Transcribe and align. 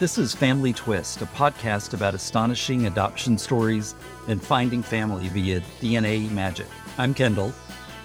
This 0.00 0.18
is 0.18 0.34
Family 0.34 0.72
Twist, 0.72 1.22
a 1.22 1.26
podcast 1.26 1.94
about 1.94 2.14
astonishing 2.14 2.86
adoption 2.86 3.38
stories 3.38 3.94
and 4.26 4.42
finding 4.42 4.82
family 4.82 5.28
via 5.28 5.60
DNA 5.80 6.28
magic. 6.32 6.66
I'm 6.98 7.14
Kendall. 7.14 7.52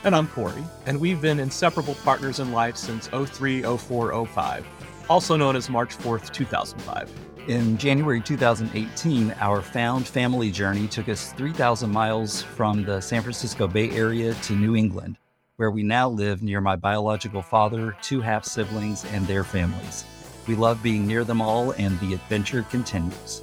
And 0.04 0.15
I'm 0.15 0.27
Corey, 0.27 0.63
and 0.85 0.99
we've 0.99 1.20
been 1.20 1.39
inseparable 1.39 1.96
partners 2.04 2.39
in 2.39 2.51
life 2.51 2.77
since 2.77 3.07
03, 3.07 3.63
04, 3.63 4.27
05, 4.27 4.68
also 5.09 5.36
known 5.36 5.55
as 5.55 5.68
March 5.68 5.97
4th, 5.97 6.31
2005. 6.31 7.11
In 7.47 7.75
January 7.75 8.21
2018, 8.21 9.34
our 9.39 9.59
found 9.59 10.07
family 10.07 10.52
journey 10.52 10.88
took 10.88 11.09
us 11.09 11.34
3,000 11.34 11.89
miles 11.89 12.43
from 12.43 12.86
the 12.86 13.02
San 13.02 13.23
Francisco 13.23 13.68
Bay 13.68 13.89
Area 13.89 14.36
to 14.36 14.54
New 14.54 14.75
England, 14.75 15.18
where 15.60 15.70
we 15.70 15.84
now 15.84 16.07
live 16.07 16.41
near 16.41 16.62
my 16.62 16.78
biological 16.78 17.41
father, 17.41 17.94
two 18.02 18.21
half 18.21 18.46
siblings, 18.46 19.04
and 19.04 19.27
their 19.27 19.44
families. 19.44 20.05
We 20.48 20.55
love 20.55 20.81
being 20.81 21.05
near 21.05 21.26
them 21.26 21.41
all, 21.41 21.72
and 21.72 22.00
the 22.00 22.13
adventure 22.13 22.63
continues. 22.70 23.41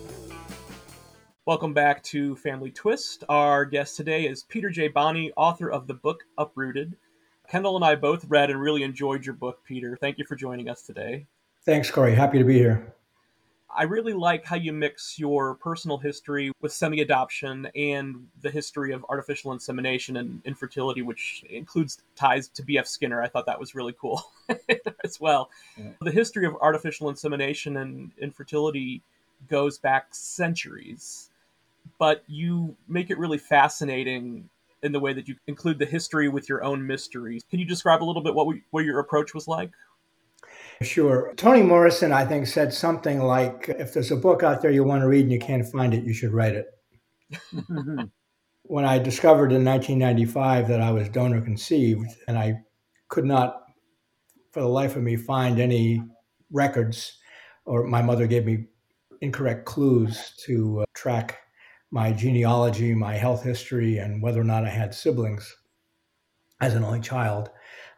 Welcome 1.45 1.75
back 1.75 2.03
to 2.05 2.35
Family 2.37 2.71
Twist. 2.71 3.23
Our 3.29 3.67
guest 3.67 3.99
today 3.99 4.27
is 4.27 4.45
Peter 4.45 4.71
J. 4.71 4.89
Boni, 4.89 5.31
author 5.37 5.71
of 5.71 5.87
the 5.87 5.93
book 5.93 6.25
Uprooted. 6.39 6.97
Kendall 7.51 7.77
and 7.77 7.85
I 7.85 7.97
both 7.97 8.25
read 8.31 8.49
and 8.49 8.63
really 8.63 8.83
enjoyed 8.83 9.27
your 9.27 9.35
book, 9.35 9.63
Peter. 9.63 9.95
Thank 10.01 10.17
you 10.17 10.25
for 10.25 10.37
joining 10.37 10.71
us 10.71 10.81
today. 10.81 11.27
Thanks, 11.67 11.91
Corey. 11.91 12.15
Happy 12.15 12.39
to 12.39 12.45
be 12.45 12.55
here. 12.55 12.95
I 13.77 13.83
really 13.83 14.15
like 14.15 14.45
how 14.45 14.57
you 14.57 14.73
mix 14.73 15.19
your 15.19 15.55
personal 15.57 15.99
history 15.99 16.51
with 16.63 16.73
semi 16.73 17.03
adoption 17.03 17.69
and 17.77 18.27
the 18.41 18.51
history 18.51 18.93
of 18.93 19.05
artificial 19.09 19.53
insemination 19.53 20.17
and 20.17 20.41
infertility, 20.47 21.03
which 21.03 21.45
includes 21.51 21.99
ties 22.17 22.49
to 22.49 22.63
B.F. 22.63 22.87
Skinner. 22.87 23.23
I 23.23 23.29
thought 23.29 23.45
that 23.47 23.61
was 23.61 23.75
really 23.75 23.95
cool 24.01 24.23
as 25.05 25.21
well. 25.21 25.51
Yeah. 25.77 25.91
The 26.01 26.11
history 26.11 26.47
of 26.47 26.57
artificial 26.61 27.11
insemination 27.11 27.77
and 27.77 28.13
infertility 28.19 29.03
goes 29.49 29.79
back 29.79 30.15
centuries, 30.15 31.29
but 31.99 32.25
you 32.27 32.77
make 32.89 33.11
it 33.11 33.19
really 33.19 33.39
fascinating 33.39 34.49
in 34.83 34.93
the 34.93 35.01
way 35.01 35.13
that 35.13 35.29
you 35.29 35.37
include 35.47 35.79
the 35.79 35.87
history 35.87 36.29
with 36.29 36.49
your 36.49 36.65
own 36.65 36.87
mysteries. 36.87 37.45
Can 37.51 37.59
you 37.59 37.67
describe 37.67 38.03
a 38.03 38.07
little 38.07 38.23
bit 38.23 38.35
what, 38.35 38.47
we, 38.47 38.63
what 38.71 38.85
your 38.85 39.01
approach 39.01 39.35
was 39.35 39.47
like? 39.47 39.71
Sure. 40.83 41.33
Toni 41.37 41.63
Morrison, 41.63 42.13
I 42.13 42.25
think, 42.27 42.47
said 42.47 42.73
something 42.73 43.21
like 43.21 43.69
if 43.69 43.95
there's 43.95 44.11
a 44.11 44.17
book 44.17 44.43
out 44.43 44.61
there 44.61 44.71
you 44.71 44.85
want 44.85 45.03
to 45.03 45.09
read 45.09 45.23
and 45.23 45.33
you 45.33 45.39
can't 45.39 45.67
find 45.67 45.95
it, 45.95 46.05
you 46.05 46.13
should 46.13 46.33
write 46.33 46.55
it. 46.55 46.67
when 48.65 48.85
I 48.85 48.99
discovered 48.99 49.53
in 49.53 49.65
1995 49.65 50.69
that 50.69 50.81
I 50.81 50.91
was 50.91 51.09
donor 51.09 51.41
conceived, 51.41 52.11
and 52.29 52.39
I 52.39 52.61
could 53.09 53.25
not, 53.25 53.63
for 54.53 54.61
the 54.61 54.69
life 54.69 54.97
of 54.97 55.03
me, 55.03 55.17
find 55.17 55.61
any 55.61 56.03
records, 56.51 57.19
or 57.65 57.87
my 57.87 58.03
mother 58.03 58.27
gave 58.27 58.45
me 58.45 58.67
incorrect 59.21 59.65
clues 59.65 60.35
to 60.45 60.81
uh, 60.81 60.85
track 60.95 61.39
my 61.91 62.13
genealogy, 62.13 62.95
my 62.95 63.15
health 63.15 63.43
history, 63.43 63.99
and 63.99 64.21
whether 64.21 64.41
or 64.41 64.45
not 64.45 64.65
I 64.65 64.71
had 64.71 64.95
siblings 64.95 65.57
as 66.61 66.75
an 66.75 66.85
only 66.85 67.01
child 67.01 67.51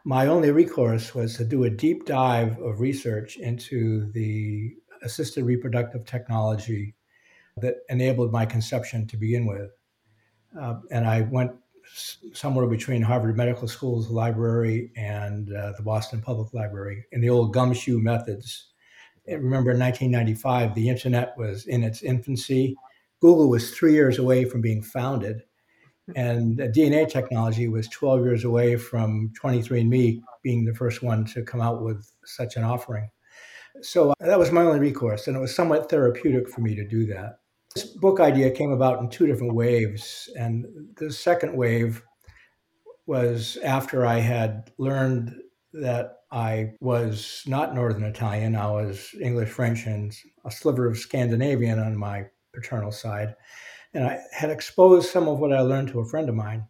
my 0.09 0.25
only 0.25 0.49
recourse 0.49 1.13
was 1.13 1.37
to 1.37 1.45
do 1.45 1.65
a 1.65 1.69
deep 1.69 2.03
dive 2.07 2.59
of 2.61 2.79
research 2.79 3.37
into 3.37 4.11
the 4.13 4.73
assisted 5.03 5.43
reproductive 5.43 6.03
technology 6.03 6.95
that 7.57 7.75
enabled 7.89 8.31
my 8.31 8.43
conception 8.43 9.05
to 9.05 9.17
begin 9.17 9.45
with. 9.45 9.69
Uh, 10.59 10.79
and 10.89 11.05
I 11.05 11.21
went 11.21 11.51
somewhere 12.33 12.65
between 12.65 13.03
Harvard 13.03 13.37
Medical 13.37 13.67
School's 13.67 14.09
library 14.09 14.91
and 14.97 15.55
uh, 15.55 15.73
the 15.77 15.83
Boston 15.83 16.23
Public 16.23 16.55
Library 16.55 17.05
in 17.11 17.21
the 17.21 17.29
old 17.29 17.53
gumshoe 17.53 17.99
methods. 17.99 18.71
And 19.27 19.43
remember, 19.43 19.69
in 19.69 19.79
1995, 19.79 20.73
the 20.73 20.89
internet 20.89 21.37
was 21.37 21.67
in 21.67 21.83
its 21.83 22.01
infancy. 22.01 22.75
Google 23.21 23.47
was 23.47 23.69
three 23.69 23.93
years 23.93 24.17
away 24.17 24.45
from 24.45 24.61
being 24.61 24.81
founded. 24.81 25.43
And 26.15 26.57
DNA 26.57 27.09
technology 27.09 27.67
was 27.67 27.87
12 27.87 28.23
years 28.23 28.43
away 28.43 28.75
from 28.75 29.31
23andMe 29.41 30.21
being 30.43 30.65
the 30.65 30.73
first 30.73 31.03
one 31.03 31.25
to 31.25 31.43
come 31.43 31.61
out 31.61 31.81
with 31.81 32.11
such 32.25 32.55
an 32.55 32.63
offering. 32.63 33.09
So 33.81 34.11
uh, 34.11 34.13
that 34.19 34.39
was 34.39 34.51
my 34.51 34.61
only 34.61 34.79
recourse, 34.79 35.27
and 35.27 35.37
it 35.37 35.39
was 35.39 35.55
somewhat 35.55 35.89
therapeutic 35.89 36.49
for 36.49 36.61
me 36.61 36.75
to 36.75 36.87
do 36.87 37.05
that. 37.07 37.39
This 37.75 37.85
book 37.85 38.19
idea 38.19 38.49
came 38.51 38.71
about 38.71 38.99
in 38.99 39.09
two 39.09 39.27
different 39.27 39.53
waves. 39.53 40.29
And 40.35 40.65
the 40.97 41.11
second 41.11 41.55
wave 41.55 42.03
was 43.05 43.57
after 43.63 44.05
I 44.05 44.19
had 44.19 44.71
learned 44.77 45.35
that 45.73 46.17
I 46.31 46.73
was 46.79 47.43
not 47.47 47.75
Northern 47.75 48.03
Italian, 48.03 48.55
I 48.55 48.71
was 48.71 49.09
English, 49.21 49.49
French, 49.49 49.85
and 49.85 50.15
a 50.45 50.51
sliver 50.51 50.87
of 50.87 50.97
Scandinavian 50.97 51.79
on 51.79 51.95
my 51.95 52.25
paternal 52.53 52.91
side. 52.91 53.35
And 53.93 54.05
I 54.05 54.19
had 54.31 54.49
exposed 54.49 55.09
some 55.09 55.27
of 55.27 55.39
what 55.39 55.53
I 55.53 55.61
learned 55.61 55.89
to 55.89 55.99
a 55.99 56.05
friend 56.05 56.29
of 56.29 56.35
mine. 56.35 56.67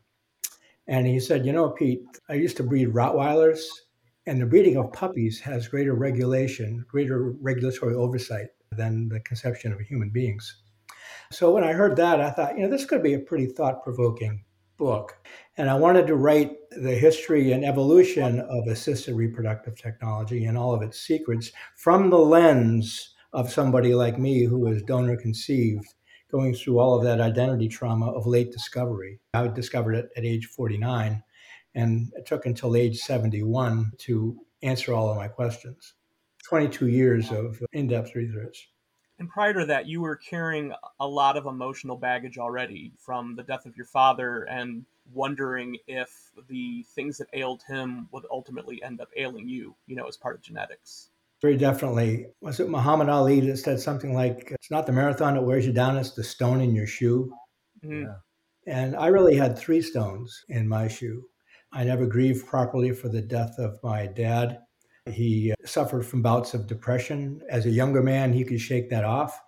And 0.88 1.06
he 1.06 1.19
said, 1.19 1.46
You 1.46 1.53
know, 1.53 1.69
Pete, 1.69 2.03
I 2.30 2.34
used 2.34 2.57
to 2.57 2.63
breed 2.63 2.90
Rottweilers, 2.90 3.62
and 4.25 4.41
the 4.41 4.46
breeding 4.46 4.78
of 4.78 4.94
puppies 4.94 5.40
has 5.41 5.68
greater 5.68 5.94
regulation, 5.94 6.85
greater 6.88 7.34
regulatory 7.41 7.96
oversight 7.96 8.47
than 8.72 9.09
the 9.09 9.19
conception 9.22 9.74
of 9.74 9.80
human 9.81 10.09
beings. 10.09 10.62
So 11.31 11.52
when 11.52 11.63
I 11.63 11.74
heard 11.74 11.96
that, 11.97 12.22
I 12.22 12.31
thought, 12.31 12.57
you 12.57 12.63
know, 12.63 12.69
this 12.69 12.85
could 12.85 13.03
be 13.03 13.13
a 13.13 13.19
pretty 13.19 13.47
thought 13.47 13.84
provoking 13.84 14.44
book. 14.78 15.18
And 15.57 15.69
I 15.69 15.75
wanted 15.75 16.07
to 16.07 16.16
write 16.16 16.53
the 16.72 16.96
history 16.96 17.51
and 17.51 17.63
evolution 17.63 18.40
of 18.40 18.68
assisted 18.68 19.13
reproductive 19.13 19.78
technology 19.78 20.46
and 20.46 20.57
all 20.57 20.74
of 20.74 20.81
its 20.81 21.00
secrets 21.00 21.51
from 21.75 22.09
the 22.09 22.18
lens 22.18 23.13
of 23.34 23.51
somebody 23.51 23.94
like 23.94 24.18
me 24.18 24.44
who 24.44 24.57
was 24.57 24.81
donor 24.81 25.18
conceived 25.18 25.94
going 26.31 26.53
through 26.53 26.79
all 26.79 26.95
of 26.95 27.03
that 27.03 27.22
identity 27.22 27.67
trauma 27.67 28.12
of 28.12 28.28
late 28.28 28.51
discovery. 28.51 29.19
I 29.34 29.47
discovered 29.47 29.94
it 29.94 30.09
at 30.16 30.25
age 30.25 30.45
49, 30.45 31.23
and 31.75 32.12
it 32.16 32.25
took 32.25 32.45
until 32.45 32.75
age 32.75 32.97
71 32.97 33.91
to 34.00 34.38
answer 34.62 34.94
all 34.94 35.09
of 35.09 35.18
my 35.18 35.28
questions. 35.28 35.94
22 36.47 36.88
years 36.88 37.31
of 37.31 37.62
in 37.73 37.88
depth 37.88 38.16
research. 38.16 38.69
And 39.19 39.29
prior 39.29 39.53
to 39.53 39.66
that, 39.66 39.85
you 39.85 40.01
were 40.01 40.16
carrying 40.16 40.73
a 41.00 41.07
lot 41.07 41.35
of 41.35 41.45
emotional 41.45 41.97
baggage 41.97 42.38
already 42.38 42.94
from 42.97 43.35
the 43.35 43.44
death 43.44 43.66
of 43.66 43.75
your 43.75 43.85
father 43.85 44.44
and 44.44 44.85
wondering 45.13 45.78
if 45.88 46.31
the 46.47 46.85
things 46.95 47.18
that 47.18 47.28
ailed 47.34 47.63
him 47.68 48.07
would 48.12 48.23
ultimately 48.31 48.81
end 48.81 49.01
up 49.01 49.09
ailing 49.18 49.50
you, 49.50 49.75
you 49.88 49.95
know, 49.95 50.07
as 50.07 50.16
part 50.16 50.35
of 50.35 50.41
genetics. 50.41 51.09
Very 51.41 51.57
definitely. 51.57 52.27
Was 52.41 52.59
it 52.59 52.69
Muhammad 52.69 53.09
Ali 53.09 53.39
that 53.41 53.57
said 53.57 53.79
something 53.79 54.13
like, 54.13 54.51
it's 54.51 54.72
not 54.72 54.85
the 54.85 54.91
marathon 54.91 55.35
that 55.35 55.44
wears 55.44 55.66
you 55.66 55.72
down, 55.72 55.97
it's 55.97 56.11
the 56.11 56.23
stone 56.23 56.59
in 56.61 56.75
your 56.75 56.88
shoe? 56.88 57.31
Mm. 57.83 58.03
Yeah. 58.03 58.73
And 58.73 58.95
I 58.95 59.07
really 59.07 59.35
had 59.35 59.57
three 59.57 59.81
stones 59.81 60.44
in 60.50 60.67
my 60.67 60.88
shoe. 60.88 61.23
I 61.72 61.83
never 61.83 62.05
grieved 62.05 62.45
properly 62.45 62.91
for 62.91 63.09
the 63.09 63.22
death 63.22 63.55
of 63.57 63.79
my 63.83 64.05
dad. 64.07 64.59
He 65.05 65.51
uh, 65.51 65.55
suffered 65.66 66.05
from 66.05 66.22
bouts 66.22 66.53
of 66.53 66.67
depression. 66.67 67.41
As 67.50 67.66
a 67.66 67.71
younger 67.71 68.03
man, 68.03 68.33
he 68.33 68.44
could 68.44 68.59
shake 68.59 68.89
that 68.89 69.06
off. 69.06 69.39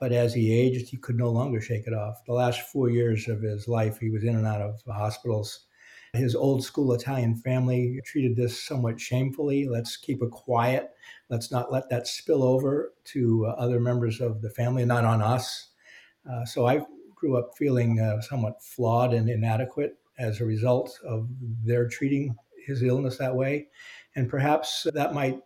But 0.00 0.12
as 0.12 0.34
he 0.34 0.52
aged, 0.52 0.88
he 0.88 0.96
could 0.96 1.16
no 1.16 1.30
longer 1.30 1.60
shake 1.60 1.86
it 1.86 1.94
off. 1.94 2.16
The 2.26 2.32
last 2.32 2.60
four 2.72 2.90
years 2.90 3.28
of 3.28 3.42
his 3.42 3.68
life, 3.68 3.98
he 3.98 4.10
was 4.10 4.24
in 4.24 4.36
and 4.36 4.46
out 4.46 4.60
of 4.60 4.80
hospitals 4.86 5.66
his 6.12 6.34
old 6.34 6.64
school 6.64 6.92
Italian 6.92 7.36
family 7.36 8.00
treated 8.04 8.36
this 8.36 8.62
somewhat 8.62 9.00
shamefully. 9.00 9.68
Let's 9.68 9.96
keep 9.96 10.22
it 10.22 10.30
quiet. 10.30 10.90
Let's 11.28 11.50
not 11.50 11.72
let 11.72 11.88
that 11.90 12.06
spill 12.06 12.42
over 12.42 12.94
to 13.06 13.46
uh, 13.46 13.50
other 13.50 13.80
members 13.80 14.20
of 14.20 14.40
the 14.42 14.50
family, 14.50 14.84
not 14.84 15.04
on 15.04 15.22
us. 15.22 15.68
Uh, 16.30 16.44
so 16.44 16.66
I 16.66 16.80
grew 17.14 17.36
up 17.36 17.56
feeling 17.56 18.00
uh, 18.00 18.20
somewhat 18.20 18.62
flawed 18.62 19.12
and 19.12 19.28
inadequate 19.28 19.96
as 20.18 20.40
a 20.40 20.44
result 20.44 20.98
of 21.04 21.28
their 21.64 21.88
treating 21.88 22.34
his 22.66 22.82
illness 22.82 23.18
that 23.18 23.34
way. 23.34 23.68
And 24.14 24.28
perhaps 24.28 24.86
that 24.92 25.14
might 25.14 25.38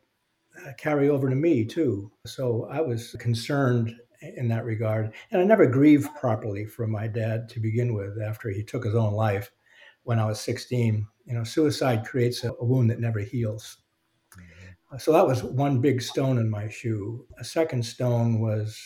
uh, 0.67 0.73
carry 0.76 1.08
over 1.08 1.29
to 1.29 1.37
me 1.37 1.65
too. 1.65 2.11
So 2.26 2.69
I 2.70 2.81
was 2.81 3.17
concerned 3.19 3.94
in 4.37 4.49
that 4.49 4.65
regard. 4.65 5.12
And 5.31 5.41
I 5.41 5.44
never 5.44 5.67
grieved 5.67 6.08
properly 6.17 6.65
for 6.65 6.87
my 6.87 7.06
dad 7.06 7.49
to 7.50 7.61
begin 7.61 7.94
with 7.94 8.20
after 8.20 8.50
he 8.50 8.62
took 8.62 8.85
his 8.85 8.94
own 8.94 9.12
life 9.15 9.50
when 10.05 10.19
I 10.19 10.27
was 10.27 10.41
16. 10.41 11.07
You 11.27 11.35
know, 11.35 11.45
suicide 11.45 12.05
creates 12.05 12.45
a, 12.45 12.53
a 12.53 12.65
wound 12.65 12.91
that 12.91 13.01
never 13.01 13.21
heals. 13.21 13.79
Mm-hmm. 14.37 14.99
So 14.99 15.13
that 15.13 15.27
was 15.27 15.43
one 15.43 15.81
big 15.81 16.03
stone 16.03 16.39
in 16.39 16.51
my 16.51 16.69
shoe. 16.69 17.27
A 17.39 17.45
second 17.45 17.85
stone 17.85 18.41
was 18.41 18.79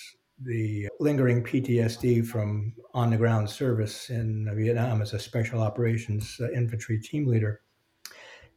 the 0.43 0.89
lingering 1.01 1.43
PTSD 1.43 2.27
from 2.27 2.75
on 2.93 3.11
the 3.11 3.17
ground 3.17 3.49
service 3.49 4.11
in 4.11 4.51
Vietnam 4.55 5.01
as 5.01 5.15
a 5.15 5.19
special 5.19 5.63
operations 5.63 6.37
uh, 6.41 6.51
infantry 6.53 6.99
team 7.01 7.27
leader. 7.27 7.63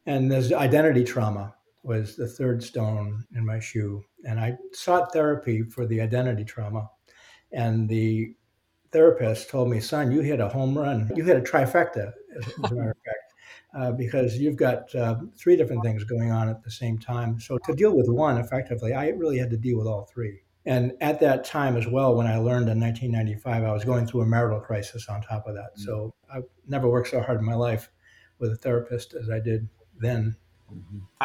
And 0.06 0.30
there's 0.30 0.52
identity 0.52 1.04
trauma 1.04 1.54
was 1.82 2.16
the 2.16 2.28
third 2.28 2.62
stone 2.62 3.24
in 3.34 3.44
my 3.44 3.58
shoe. 3.58 4.04
And 4.24 4.38
I 4.38 4.56
sought 4.72 5.12
therapy 5.12 5.62
for 5.62 5.86
the 5.86 6.00
identity 6.00 6.44
trauma. 6.44 6.90
And 7.52 7.88
the 7.88 8.34
therapist 8.92 9.48
told 9.50 9.68
me, 9.68 9.80
son, 9.80 10.10
you 10.10 10.20
hit 10.20 10.40
a 10.40 10.48
home 10.48 10.76
run. 10.76 11.10
You 11.14 11.24
hit 11.24 11.36
a 11.36 11.40
trifecta, 11.40 12.12
as 12.36 12.70
a 12.70 12.74
matter 12.74 12.90
of 12.90 12.96
fact. 13.04 13.30
uh, 13.74 13.92
because 13.92 14.36
you've 14.38 14.56
got 14.56 14.92
uh, 14.94 15.16
three 15.36 15.56
different 15.56 15.82
things 15.82 16.04
going 16.04 16.30
on 16.30 16.48
at 16.48 16.62
the 16.62 16.70
same 16.70 16.98
time. 16.98 17.38
So 17.40 17.58
to 17.66 17.74
deal 17.74 17.96
with 17.96 18.08
one 18.08 18.38
effectively, 18.38 18.92
I 18.94 19.08
really 19.08 19.38
had 19.38 19.50
to 19.50 19.56
deal 19.56 19.78
with 19.78 19.86
all 19.86 20.08
three. 20.12 20.40
And 20.66 20.92
at 21.00 21.20
that 21.20 21.44
time 21.44 21.76
as 21.76 21.86
well, 21.86 22.14
when 22.14 22.26
I 22.26 22.36
learned 22.36 22.68
in 22.68 22.78
1995, 22.80 23.64
I 23.64 23.72
was 23.72 23.84
going 23.84 24.06
through 24.06 24.22
a 24.22 24.26
marital 24.26 24.60
crisis 24.60 25.08
on 25.08 25.22
top 25.22 25.46
of 25.46 25.54
that. 25.54 25.70
So 25.76 26.12
I 26.32 26.40
never 26.68 26.88
worked 26.88 27.08
so 27.08 27.22
hard 27.22 27.38
in 27.38 27.46
my 27.46 27.54
life 27.54 27.90
with 28.38 28.52
a 28.52 28.56
therapist 28.56 29.14
as 29.14 29.30
I 29.30 29.40
did 29.40 29.68
then. 29.98 30.36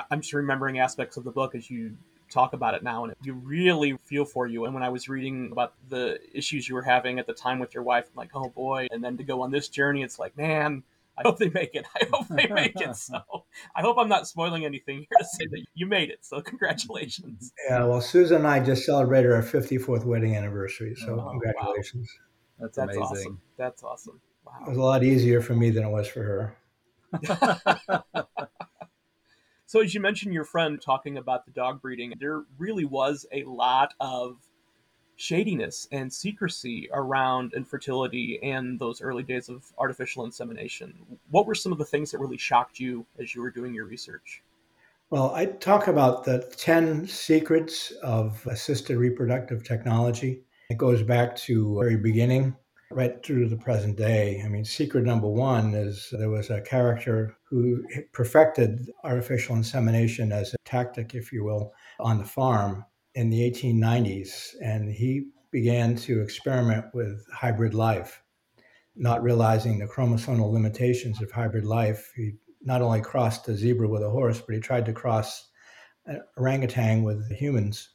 I'm 0.09 0.21
just 0.21 0.33
remembering 0.33 0.79
aspects 0.79 1.17
of 1.17 1.23
the 1.23 1.31
book 1.31 1.53
as 1.53 1.69
you 1.69 1.97
talk 2.35 2.53
about 2.53 2.75
it 2.75 2.83
now, 2.83 3.05
and 3.05 3.15
you 3.23 3.33
really 3.33 3.97
feel 4.03 4.25
for 4.25 4.45
you. 4.45 4.65
And 4.65 4.73
when 4.73 4.83
I 4.83 4.89
was 4.89 5.07
reading 5.07 5.49
about 5.51 5.73
the 5.89 6.19
issues 6.33 6.67
you 6.67 6.75
were 6.75 6.81
having 6.81 7.17
at 7.17 7.27
the 7.27 7.33
time 7.33 7.59
with 7.59 7.73
your 7.73 7.83
wife, 7.83 8.05
I'm 8.11 8.17
like, 8.17 8.31
oh 8.35 8.49
boy. 8.49 8.87
And 8.91 9.03
then 9.03 9.17
to 9.17 9.23
go 9.23 9.41
on 9.41 9.51
this 9.51 9.69
journey, 9.69 10.03
it's 10.03 10.19
like, 10.19 10.37
man, 10.37 10.83
I 11.17 11.21
hope 11.23 11.39
they 11.39 11.49
make 11.49 11.75
it. 11.75 11.85
I 11.95 12.05
hope 12.11 12.27
they 12.27 12.47
make 12.47 12.79
it. 12.79 12.95
So 12.95 13.45
I 13.75 13.81
hope 13.81 13.97
I'm 13.97 14.09
not 14.09 14.27
spoiling 14.27 14.65
anything 14.65 14.97
here 14.99 15.17
to 15.17 15.25
say 15.25 15.47
that 15.47 15.65
you 15.73 15.85
made 15.85 16.09
it. 16.09 16.19
So 16.25 16.41
congratulations. 16.41 17.53
Yeah, 17.69 17.85
well, 17.85 18.01
Susan 18.01 18.37
and 18.37 18.47
I 18.47 18.59
just 18.59 18.85
celebrated 18.85 19.31
our 19.31 19.41
54th 19.41 20.05
wedding 20.05 20.35
anniversary. 20.35 20.95
So 20.95 21.19
oh, 21.19 21.29
congratulations. 21.29 22.09
Wow. 22.59 22.65
That's, 22.65 22.77
That's 22.77 22.97
amazing. 22.97 23.17
awesome. 23.17 23.41
That's 23.57 23.83
awesome. 23.83 24.21
Wow. 24.45 24.53
It 24.65 24.69
was 24.69 24.77
a 24.77 24.81
lot 24.81 25.03
easier 25.03 25.41
for 25.41 25.55
me 25.55 25.69
than 25.69 25.83
it 25.83 25.89
was 25.89 26.07
for 26.07 26.23
her. 26.23 26.57
so 29.75 29.81
as 29.81 29.93
you 29.93 29.99
mentioned 29.99 30.33
your 30.33 30.45
friend 30.45 30.81
talking 30.81 31.17
about 31.17 31.45
the 31.45 31.51
dog 31.51 31.81
breeding, 31.81 32.13
there 32.17 32.43
really 32.57 32.85
was 32.85 33.25
a 33.33 33.43
lot 33.43 33.93
of 33.99 34.37
shadiness 35.17 35.89
and 35.91 36.13
secrecy 36.13 36.87
around 36.93 37.51
infertility 37.53 38.39
and 38.41 38.79
those 38.79 39.01
early 39.01 39.21
days 39.21 39.49
of 39.49 39.65
artificial 39.77 40.23
insemination. 40.23 40.93
What 41.29 41.45
were 41.45 41.55
some 41.55 41.73
of 41.73 41.77
the 41.77 41.83
things 41.83 42.09
that 42.11 42.19
really 42.19 42.37
shocked 42.37 42.79
you 42.79 43.05
as 43.19 43.35
you 43.35 43.41
were 43.41 43.51
doing 43.51 43.73
your 43.73 43.83
research? 43.83 44.41
Well, 45.09 45.35
I 45.35 45.47
talk 45.47 45.89
about 45.89 46.23
the 46.23 46.49
10 46.55 47.05
secrets 47.05 47.91
of 48.01 48.47
assisted 48.47 48.95
reproductive 48.95 49.65
technology. 49.65 50.45
It 50.69 50.77
goes 50.77 51.03
back 51.03 51.35
to 51.35 51.77
very 51.77 51.97
beginning 51.97 52.55
right 52.95 53.21
through 53.25 53.43
to 53.43 53.49
the 53.49 53.61
present 53.61 53.97
day. 53.97 54.41
I 54.43 54.47
mean, 54.47 54.63
secret 54.63 55.03
number 55.03 55.27
one 55.27 55.73
is 55.73 56.07
there 56.13 56.29
was 56.29 56.49
a 56.49 56.61
character 56.61 57.35
who 57.43 57.83
perfected 58.13 58.89
artificial 59.03 59.57
insemination 59.57 60.31
as 60.31 60.53
a 60.53 60.57
tactic, 60.63 61.13
if 61.13 61.33
you 61.33 61.43
will, 61.43 61.73
on 61.99 62.17
the 62.17 62.23
farm 62.23 62.85
in 63.13 63.29
the 63.29 63.51
1890s, 63.51 64.55
and 64.63 64.89
he 64.89 65.27
began 65.51 65.97
to 65.97 66.21
experiment 66.21 66.85
with 66.93 67.21
hybrid 67.33 67.73
life, 67.73 68.23
not 68.95 69.21
realizing 69.21 69.77
the 69.77 69.87
chromosomal 69.87 70.53
limitations 70.53 71.21
of 71.21 71.29
hybrid 71.29 71.65
life. 71.65 72.13
He 72.15 72.35
not 72.61 72.81
only 72.81 73.01
crossed 73.01 73.49
a 73.49 73.55
zebra 73.55 73.89
with 73.89 74.03
a 74.03 74.09
horse, 74.09 74.39
but 74.39 74.55
he 74.55 74.61
tried 74.61 74.85
to 74.85 74.93
cross 74.93 75.49
an 76.05 76.21
orangutan 76.37 77.03
with 77.03 77.29
humans 77.29 77.89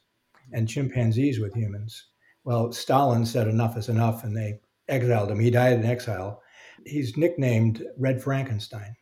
and 0.53 0.69
chimpanzees 0.69 1.39
with 1.39 1.55
humans. 1.55 2.05
Well, 2.43 2.71
Stalin 2.71 3.25
said 3.25 3.47
enough 3.47 3.77
is 3.77 3.89
enough, 3.89 4.23
and 4.23 4.37
they 4.37 4.59
exiled 4.91 5.31
him. 5.31 5.39
He 5.39 5.49
died 5.49 5.73
in 5.73 5.85
exile. 5.85 6.43
He's 6.85 7.17
nicknamed 7.17 7.83
Red 7.97 8.21
Frankenstein. 8.21 8.95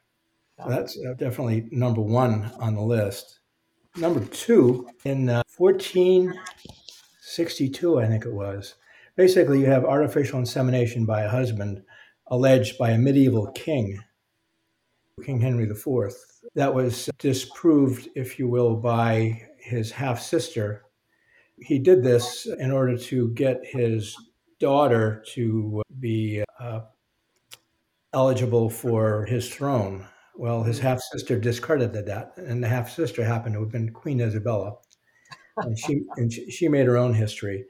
So 0.57 0.69
that's 0.69 0.97
uh, 0.97 1.13
definitely 1.13 1.67
number 1.71 2.01
one 2.01 2.51
on 2.59 2.75
the 2.75 2.81
list. 2.81 3.39
Number 3.95 4.19
two, 4.25 4.89
in 5.05 5.29
uh, 5.29 5.43
1462, 5.57 7.99
I 7.99 8.07
think 8.07 8.25
it 8.25 8.33
was, 8.33 8.75
basically 9.15 9.61
you 9.61 9.67
have 9.67 9.85
artificial 9.85 10.39
insemination 10.39 11.05
by 11.05 11.21
a 11.21 11.29
husband 11.29 11.83
alleged 12.27 12.77
by 12.77 12.89
a 12.91 12.97
medieval 12.97 13.47
king, 13.51 14.01
King 15.25 15.41
Henry 15.41 15.69
IV. 15.69 16.13
That 16.55 16.73
was 16.73 17.09
disproved, 17.17 18.07
if 18.15 18.39
you 18.39 18.47
will, 18.47 18.75
by 18.75 19.41
his 19.57 19.91
half 19.91 20.21
sister. 20.21 20.85
He 21.57 21.79
did 21.79 22.03
this 22.03 22.45
in 22.45 22.71
order 22.71 22.97
to 22.97 23.29
get 23.29 23.65
his 23.65 24.15
daughter 24.59 25.23
to 25.33 25.81
be 25.99 26.43
uh, 26.59 26.81
eligible 28.13 28.69
for 28.69 29.25
his 29.25 29.53
throne. 29.53 30.05
Well, 30.35 30.63
his 30.63 30.79
half 30.79 31.01
sister 31.01 31.39
discarded 31.39 31.93
that, 31.93 32.33
and 32.37 32.63
the 32.63 32.67
half 32.67 32.89
sister 32.89 33.23
happened 33.23 33.55
to 33.55 33.61
have 33.61 33.71
been 33.71 33.91
Queen 33.91 34.21
Isabella, 34.21 34.77
and 35.57 35.77
she 35.77 36.03
and 36.15 36.31
she 36.31 36.67
made 36.67 36.85
her 36.85 36.97
own 36.97 37.13
history. 37.13 37.65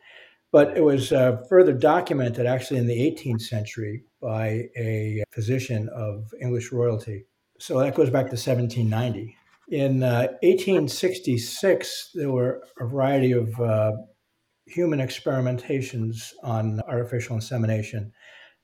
But 0.52 0.78
it 0.78 0.82
was 0.82 1.12
uh, 1.12 1.44
further 1.48 1.74
documented 1.74 2.46
actually 2.46 2.80
in 2.80 2.88
the 2.88 2.98
18th 2.98 3.42
century 3.42 4.04
by 4.22 4.70
a 4.78 5.24
physician 5.32 5.90
of 5.90 6.32
English 6.42 6.72
royalty. 6.72 7.26
So 7.60 7.80
that 7.80 7.96
goes 7.96 8.10
back 8.10 8.26
to 8.26 8.38
1790. 8.38 9.36
In 9.70 10.02
uh, 10.02 10.28
1866, 10.42 12.12
there 12.16 12.32
were 12.32 12.64
a 12.80 12.88
variety 12.88 13.34
of 13.34 13.60
uh, 13.60 13.92
human 14.70 15.00
experimentations 15.00 16.32
on 16.44 16.80
artificial 16.88 17.36
insemination 17.36 18.12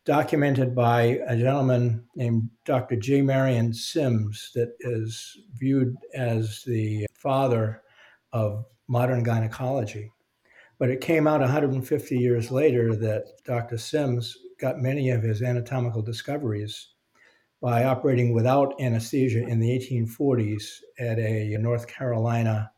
documented 0.05 0.75
by 0.75 1.19
a 1.27 1.35
gentleman 1.35 2.05
named 2.15 2.47
Dr. 2.63 2.95
J. 2.95 3.23
Marion 3.23 3.73
Sims, 3.73 4.51
that 4.53 4.75
is 4.81 5.35
viewed 5.57 5.95
as 6.13 6.63
the 6.67 7.07
father 7.15 7.81
of 8.31 8.65
modern 8.87 9.23
gynecology. 9.23 10.11
But 10.77 10.91
it 10.91 11.01
came 11.01 11.25
out 11.25 11.41
150 11.41 12.17
years 12.19 12.51
later 12.51 12.95
that 12.97 13.23
Dr. 13.45 13.77
Sims 13.79 14.37
got 14.59 14.77
many 14.77 15.09
of 15.09 15.23
his 15.23 15.41
anatomical 15.41 16.03
discoveries 16.03 16.89
by 17.61 17.85
operating 17.85 18.31
without 18.31 18.79
anesthesia 18.79 19.41
in 19.41 19.59
the 19.59 19.69
1840s 19.69 20.81
at 20.99 21.17
a 21.17 21.57
North 21.57 21.87
Carolina 21.87 22.71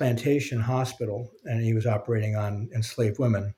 plantation 0.00 0.58
hospital, 0.58 1.30
and 1.44 1.62
he 1.62 1.74
was 1.74 1.86
operating 1.86 2.34
on 2.34 2.70
enslaved 2.74 3.18
women. 3.18 3.54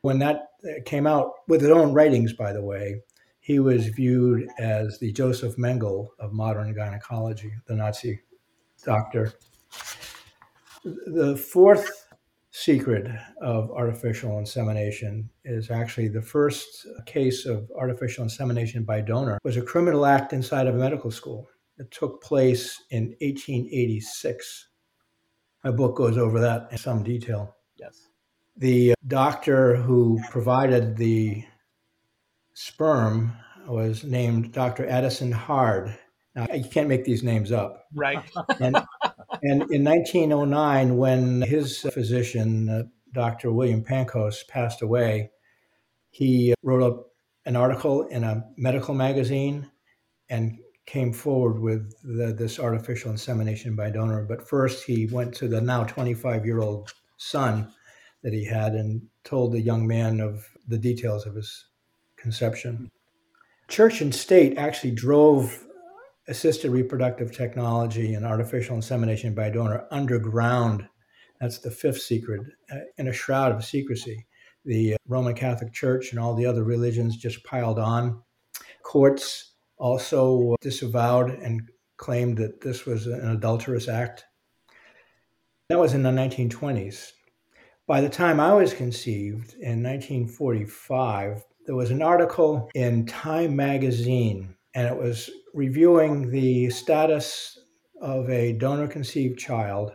When 0.00 0.18
that 0.20 0.52
uh, 0.64 0.80
came 0.86 1.06
out 1.06 1.32
with 1.48 1.60
his 1.60 1.68
own 1.68 1.92
writings, 1.92 2.32
by 2.32 2.54
the 2.54 2.62
way, 2.62 3.02
he 3.40 3.58
was 3.58 3.88
viewed 3.88 4.48
as 4.58 4.98
the 5.00 5.12
Josef 5.12 5.56
Mengele 5.56 6.08
of 6.18 6.32
modern 6.32 6.72
gynecology, 6.72 7.52
the 7.66 7.74
Nazi 7.74 8.20
doctor. 8.86 9.34
The 10.82 11.36
fourth 11.36 12.08
secret 12.50 13.06
of 13.42 13.70
artificial 13.70 14.38
insemination 14.38 15.28
is 15.44 15.70
actually 15.70 16.08
the 16.08 16.22
first 16.22 16.86
case 17.04 17.44
of 17.44 17.70
artificial 17.76 18.24
insemination 18.24 18.82
by 18.84 19.02
donor 19.02 19.38
was 19.44 19.58
a 19.58 19.62
criminal 19.62 20.06
act 20.06 20.32
inside 20.32 20.66
of 20.66 20.74
a 20.74 20.78
medical 20.78 21.10
school. 21.10 21.46
It 21.76 21.90
took 21.90 22.22
place 22.22 22.80
in 22.88 23.08
1886. 23.20 24.68
My 25.64 25.70
book 25.70 25.96
goes 25.96 26.18
over 26.18 26.40
that 26.40 26.68
in 26.70 26.78
some 26.78 27.02
detail. 27.02 27.56
Yes. 27.78 28.08
The 28.56 28.94
doctor 29.06 29.76
who 29.76 30.20
provided 30.30 30.96
the 30.96 31.44
sperm 32.52 33.32
was 33.66 34.04
named 34.04 34.52
Dr. 34.52 34.86
Addison 34.86 35.32
Hard. 35.32 35.96
Now, 36.34 36.46
you 36.52 36.68
can't 36.68 36.88
make 36.88 37.04
these 37.04 37.22
names 37.22 37.50
up. 37.50 37.86
Right. 37.94 38.22
and, 38.60 38.76
and 39.42 39.62
in 39.72 39.84
1909, 39.84 40.96
when 40.98 41.42
his 41.42 41.78
physician, 41.80 42.68
uh, 42.68 42.82
Dr. 43.12 43.50
William 43.50 43.82
Pancoast, 43.82 44.48
passed 44.48 44.82
away, 44.82 45.30
he 46.10 46.54
wrote 46.62 46.82
up 46.82 47.06
an 47.46 47.56
article 47.56 48.02
in 48.02 48.22
a 48.22 48.44
medical 48.56 48.94
magazine 48.94 49.70
and 50.28 50.58
came 50.86 51.12
forward 51.12 51.58
with 51.58 51.94
the, 52.02 52.32
this 52.32 52.58
artificial 52.58 53.10
insemination 53.10 53.74
by 53.74 53.90
donor. 53.90 54.24
But 54.24 54.46
first, 54.46 54.84
he 54.84 55.06
went 55.06 55.34
to 55.36 55.48
the 55.48 55.60
now 55.60 55.84
25 55.84 56.44
year 56.44 56.60
old 56.60 56.92
son 57.16 57.72
that 58.22 58.32
he 58.32 58.44
had 58.44 58.74
and 58.74 59.02
told 59.22 59.52
the 59.52 59.60
young 59.60 59.86
man 59.86 60.20
of 60.20 60.46
the 60.68 60.78
details 60.78 61.26
of 61.26 61.34
his 61.34 61.66
conception. 62.16 62.90
Church 63.68 64.00
and 64.00 64.14
state 64.14 64.58
actually 64.58 64.90
drove 64.90 65.64
assisted 66.28 66.70
reproductive 66.70 67.32
technology 67.32 68.14
and 68.14 68.24
artificial 68.24 68.76
insemination 68.76 69.34
by 69.34 69.50
donor 69.50 69.86
underground. 69.90 70.88
That's 71.40 71.58
the 71.58 71.70
fifth 71.70 72.00
secret, 72.00 72.40
uh, 72.72 72.78
in 72.96 73.08
a 73.08 73.12
shroud 73.12 73.52
of 73.52 73.64
secrecy. 73.64 74.26
The 74.64 74.96
Roman 75.06 75.34
Catholic 75.34 75.72
Church 75.72 76.10
and 76.10 76.18
all 76.18 76.34
the 76.34 76.46
other 76.46 76.64
religions 76.64 77.16
just 77.18 77.44
piled 77.44 77.78
on. 77.78 78.22
Courts 78.82 79.53
also 79.78 80.56
disavowed 80.60 81.30
and 81.30 81.68
claimed 81.96 82.38
that 82.38 82.60
this 82.60 82.86
was 82.86 83.06
an 83.06 83.28
adulterous 83.28 83.88
act. 83.88 84.24
That 85.68 85.78
was 85.78 85.94
in 85.94 86.02
the 86.02 86.10
1920s. 86.10 87.12
By 87.86 88.00
the 88.00 88.08
time 88.08 88.40
I 88.40 88.52
was 88.54 88.72
conceived 88.72 89.54
in 89.54 89.82
1945, 89.82 91.44
there 91.66 91.74
was 91.74 91.90
an 91.90 92.02
article 92.02 92.70
in 92.74 93.06
Time 93.06 93.56
magazine, 93.56 94.54
and 94.74 94.86
it 94.86 94.96
was 94.96 95.30
reviewing 95.54 96.30
the 96.30 96.70
status 96.70 97.58
of 98.00 98.28
a 98.28 98.52
donor 98.54 98.88
conceived 98.88 99.38
child 99.38 99.92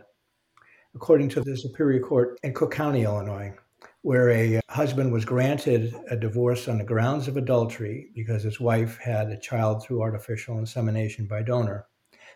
according 0.94 1.28
to 1.28 1.40
the 1.40 1.56
Superior 1.56 2.00
Court 2.00 2.38
in 2.42 2.52
Cook 2.52 2.72
County, 2.72 3.02
Illinois. 3.02 3.54
Where 4.02 4.30
a 4.30 4.60
husband 4.68 5.12
was 5.12 5.24
granted 5.24 5.94
a 6.10 6.16
divorce 6.16 6.68
on 6.68 6.78
the 6.78 6.84
grounds 6.84 7.28
of 7.28 7.36
adultery 7.36 8.08
because 8.14 8.42
his 8.42 8.58
wife 8.58 8.98
had 8.98 9.28
a 9.28 9.36
child 9.38 9.82
through 9.82 10.00
artificial 10.00 10.58
insemination 10.58 11.26
by 11.26 11.42
donor. 11.42 11.86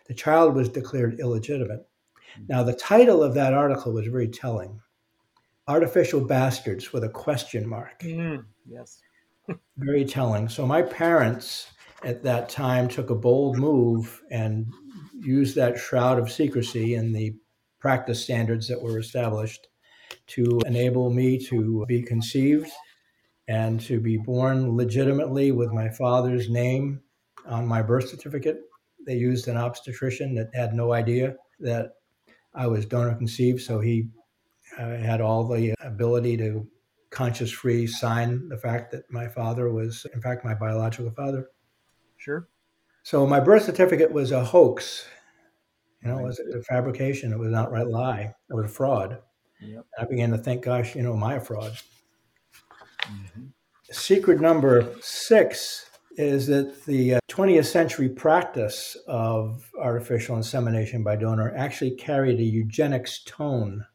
The 0.07 0.13
child 0.13 0.53
was 0.53 0.69
declared 0.69 1.19
illegitimate. 1.19 1.87
Now, 2.47 2.63
the 2.63 2.75
title 2.75 3.23
of 3.23 3.33
that 3.33 3.53
article 3.53 3.93
was 3.93 4.07
very 4.07 4.27
telling 4.27 4.79
Artificial 5.67 6.21
Bastards 6.21 6.93
with 6.93 7.03
a 7.03 7.09
question 7.09 7.67
mark. 7.67 7.99
Mm, 8.01 8.45
yes. 8.69 9.01
very 9.77 10.05
telling. 10.05 10.49
So, 10.49 10.67
my 10.67 10.83
parents 10.83 11.71
at 12.03 12.21
that 12.23 12.49
time 12.49 12.87
took 12.87 13.09
a 13.09 13.15
bold 13.15 13.57
move 13.57 14.21
and 14.29 14.71
used 15.19 15.55
that 15.55 15.79
shroud 15.79 16.19
of 16.19 16.31
secrecy 16.31 16.93
in 16.93 17.13
the 17.13 17.35
practice 17.79 18.23
standards 18.23 18.67
that 18.67 18.81
were 18.81 18.99
established 18.99 19.69
to 20.27 20.59
enable 20.65 21.09
me 21.11 21.37
to 21.37 21.85
be 21.87 22.01
conceived 22.01 22.69
and 23.47 23.79
to 23.81 23.99
be 23.99 24.17
born 24.17 24.75
legitimately 24.75 25.51
with 25.51 25.71
my 25.71 25.89
father's 25.89 26.49
name 26.49 27.01
on 27.45 27.67
my 27.67 27.81
birth 27.81 28.09
certificate. 28.09 28.61
They 29.05 29.15
used 29.15 29.47
an 29.47 29.57
obstetrician 29.57 30.33
that 30.35 30.49
had 30.53 30.73
no 30.73 30.93
idea 30.93 31.35
that 31.59 31.91
I 32.53 32.67
was 32.67 32.85
donor 32.85 33.15
conceived, 33.15 33.61
so 33.61 33.79
he 33.79 34.09
uh, 34.79 34.97
had 34.97 35.21
all 35.21 35.47
the 35.47 35.75
ability 35.81 36.37
to 36.37 36.67
conscious 37.11 37.51
free 37.51 37.87
sign 37.87 38.49
the 38.49 38.57
fact 38.57 38.91
that 38.91 39.03
my 39.09 39.27
father 39.27 39.71
was, 39.71 40.05
in 40.13 40.21
fact, 40.21 40.43
my 40.43 40.53
biological 40.53 41.11
father. 41.11 41.49
Sure. 42.17 42.47
So 43.03 43.27
my 43.27 43.39
birth 43.39 43.63
certificate 43.63 44.11
was 44.11 44.31
a 44.31 44.43
hoax. 44.43 45.05
You 46.01 46.09
know, 46.09 46.19
it 46.19 46.23
was 46.23 46.39
a 46.39 46.61
fabrication. 46.63 47.31
It 47.31 47.39
was 47.39 47.49
an 47.49 47.55
outright 47.55 47.87
lie. 47.87 48.33
It 48.49 48.53
was 48.53 48.65
a 48.65 48.73
fraud. 48.73 49.19
Yep. 49.61 49.85
I 49.97 50.05
began 50.05 50.31
to 50.31 50.37
think, 50.37 50.63
gosh, 50.63 50.95
you 50.95 51.01
know, 51.01 51.13
am 51.13 51.23
I 51.23 51.35
a 51.35 51.39
fraud? 51.39 51.77
Mm-hmm. 53.03 53.45
Secret 53.91 54.41
number 54.41 54.93
six 55.01 55.89
is 56.17 56.47
that 56.47 56.85
the 56.85 57.17
20th 57.29 57.59
uh, 57.59 57.63
century 57.63 58.09
practice 58.09 58.97
of 59.07 59.69
artificial 59.79 60.37
insemination 60.37 61.03
by 61.03 61.15
donor 61.15 61.53
actually 61.55 61.91
carried 61.91 62.39
a 62.39 62.43
eugenics 62.43 63.23
tone 63.23 63.85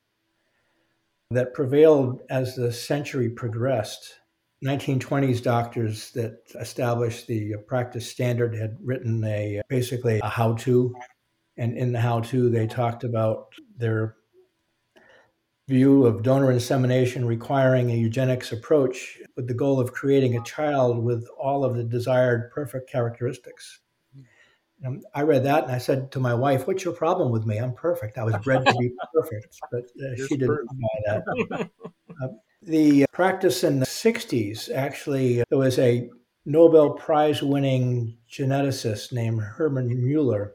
that 1.30 1.54
prevailed 1.54 2.20
as 2.28 2.54
the 2.54 2.72
century 2.72 3.28
progressed. 3.28 4.16
1920s 4.64 5.42
doctors 5.42 6.10
that 6.10 6.42
established 6.60 7.26
the 7.26 7.54
practice 7.66 8.10
standard 8.10 8.54
had 8.54 8.76
written 8.82 9.24
a 9.24 9.62
basically 9.68 10.20
a 10.22 10.28
how-to 10.28 10.94
and 11.56 11.76
in 11.78 11.92
the 11.92 12.00
how-to 12.00 12.50
they 12.50 12.66
talked 12.66 13.02
about 13.02 13.46
their 13.78 14.16
view 15.70 16.04
of 16.04 16.24
donor 16.24 16.50
insemination 16.50 17.24
requiring 17.24 17.90
a 17.90 17.94
eugenics 17.94 18.50
approach 18.50 19.18
with 19.36 19.46
the 19.46 19.54
goal 19.54 19.78
of 19.78 19.92
creating 19.92 20.36
a 20.36 20.42
child 20.42 20.98
with 20.98 21.26
all 21.38 21.64
of 21.64 21.76
the 21.76 21.84
desired 21.84 22.50
perfect 22.50 22.90
characteristics. 22.90 23.78
And 24.82 25.04
I 25.14 25.22
read 25.22 25.44
that 25.44 25.64
and 25.64 25.72
I 25.72 25.78
said 25.78 26.10
to 26.12 26.20
my 26.20 26.34
wife, 26.34 26.66
What's 26.66 26.84
your 26.84 26.94
problem 26.94 27.30
with 27.30 27.46
me? 27.46 27.58
I'm 27.58 27.72
perfect. 27.72 28.18
I 28.18 28.24
was 28.24 28.34
bred 28.42 28.66
to 28.66 28.74
be 28.78 28.90
perfect. 29.14 29.60
But 29.70 29.84
uh, 29.84 30.26
she 30.26 30.36
didn't 30.36 30.66
buy 30.66 30.98
that. 31.06 31.70
uh, 32.20 32.28
the 32.62 33.06
practice 33.12 33.62
in 33.62 33.78
the 33.78 33.86
60s 33.86 34.74
actually, 34.74 35.44
there 35.50 35.58
was 35.58 35.78
a 35.78 36.10
Nobel 36.46 36.90
Prize 36.94 37.42
winning 37.42 38.16
geneticist 38.28 39.12
named 39.12 39.40
Hermann 39.40 40.04
Muller. 40.04 40.54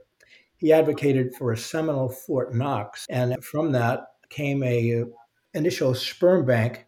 He 0.57 0.73
advocated 0.73 1.35
for 1.35 1.51
a 1.51 1.57
seminal 1.57 2.09
Fort 2.09 2.53
Knox. 2.53 3.05
And 3.09 3.41
from 3.43 3.71
that, 3.73 4.07
came 4.29 4.63
a 4.63 5.05
initial 5.53 5.95
sperm 5.95 6.45
bank 6.45 6.85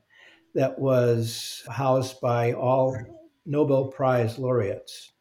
that 0.53 0.77
was 0.77 1.63
housed 1.69 2.19
by 2.21 2.53
all 2.53 2.97
Nobel 3.45 3.87
Prize 3.87 4.37
laureates. 4.37 5.13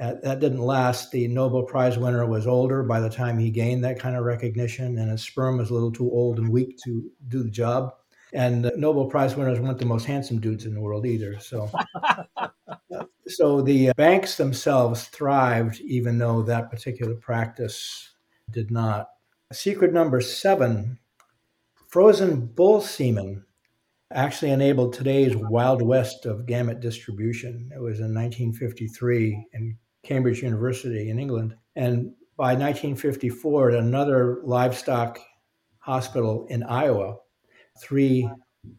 Uh, 0.00 0.14
that 0.22 0.40
didn't 0.40 0.60
last. 0.60 1.10
The 1.10 1.26
Nobel 1.28 1.62
Prize 1.62 1.96
winner 1.98 2.26
was 2.26 2.46
older 2.46 2.82
by 2.82 3.00
the 3.00 3.08
time 3.08 3.38
he 3.38 3.50
gained 3.50 3.82
that 3.84 3.98
kind 3.98 4.14
of 4.14 4.24
recognition, 4.24 4.98
and 4.98 5.10
his 5.10 5.22
sperm 5.22 5.56
was 5.56 5.70
a 5.70 5.74
little 5.74 5.92
too 5.92 6.10
old 6.10 6.38
and 6.38 6.50
weak 6.50 6.78
to 6.84 7.10
do 7.28 7.42
the 7.42 7.50
job. 7.50 7.92
And 8.32 8.70
Nobel 8.76 9.06
Prize 9.06 9.36
winners 9.36 9.58
weren't 9.58 9.78
the 9.78 9.86
most 9.86 10.04
handsome 10.04 10.40
dudes 10.40 10.66
in 10.66 10.74
the 10.74 10.80
world 10.80 11.06
either. 11.06 11.38
So, 11.38 11.70
so 13.28 13.62
the 13.62 13.92
banks 13.96 14.36
themselves 14.36 15.04
thrived, 15.04 15.80
even 15.80 16.18
though 16.18 16.42
that 16.42 16.70
particular 16.70 17.14
practice 17.14 18.12
did 18.50 18.70
not. 18.70 19.08
Secret 19.52 19.92
number 19.92 20.20
seven 20.20 20.98
Frozen 21.96 22.48
bull 22.48 22.82
semen 22.82 23.42
actually 24.12 24.50
enabled 24.50 24.92
today's 24.92 25.34
Wild 25.34 25.80
West 25.80 26.26
of 26.26 26.44
gamete 26.44 26.78
distribution. 26.78 27.70
It 27.74 27.80
was 27.80 28.00
in 28.00 28.12
1953 28.12 29.46
in 29.54 29.78
Cambridge 30.02 30.42
University 30.42 31.08
in 31.08 31.18
England. 31.18 31.54
And 31.74 32.12
by 32.36 32.52
1954, 32.52 33.70
at 33.70 33.78
another 33.78 34.42
livestock 34.44 35.18
hospital 35.78 36.46
in 36.50 36.64
Iowa, 36.64 37.16
three 37.80 38.28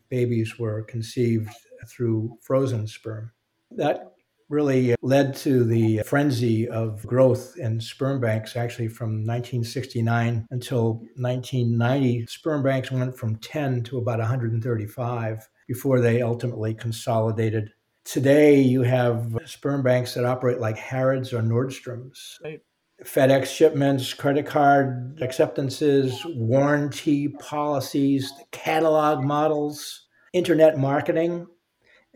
babies 0.09 0.59
were 0.59 0.83
conceived 0.83 1.50
through 1.88 2.38
frozen 2.43 2.86
sperm. 2.86 3.31
That 3.71 4.12
really 4.50 4.94
uh, 4.94 4.96
led 5.01 5.36
to 5.36 5.63
the 5.63 6.01
frenzy 6.06 6.68
of 6.68 7.06
growth 7.06 7.56
in 7.58 7.80
sperm 7.80 8.20
banks 8.20 8.56
actually 8.56 8.88
from 8.88 9.25
1969 9.25 10.48
until 10.51 10.94
1990 11.16 12.25
sperm 12.27 12.63
banks 12.63 12.92
went 12.92 13.18
from 13.18 13.36
10 13.38 13.84
to 13.84 13.98
about 13.98 14.20
135 14.20 15.50
before 15.68 16.00
they 16.00 16.22
ultimately 16.22 16.74
consolidated. 16.74 17.72
Today 18.06 18.62
you 18.62 18.84
have 18.84 19.38
sperm 19.46 19.84
banks 19.84 20.13
that 20.13 20.25
operate 20.25 20.60
like 20.60 20.77
harrods 20.77 21.34
or 21.34 21.42
nordstroms. 21.42 22.42
Right. 22.44 22.62
FedEx 23.04 23.46
shipments, 23.46 24.13
credit 24.13 24.48
card 24.48 25.20
acceptances, 25.22 26.25
warranty 26.25 27.27
policies, 27.27 28.32
catalog 28.51 29.24
models, 29.24 30.08
internet 30.34 30.80
marketing 30.80 31.48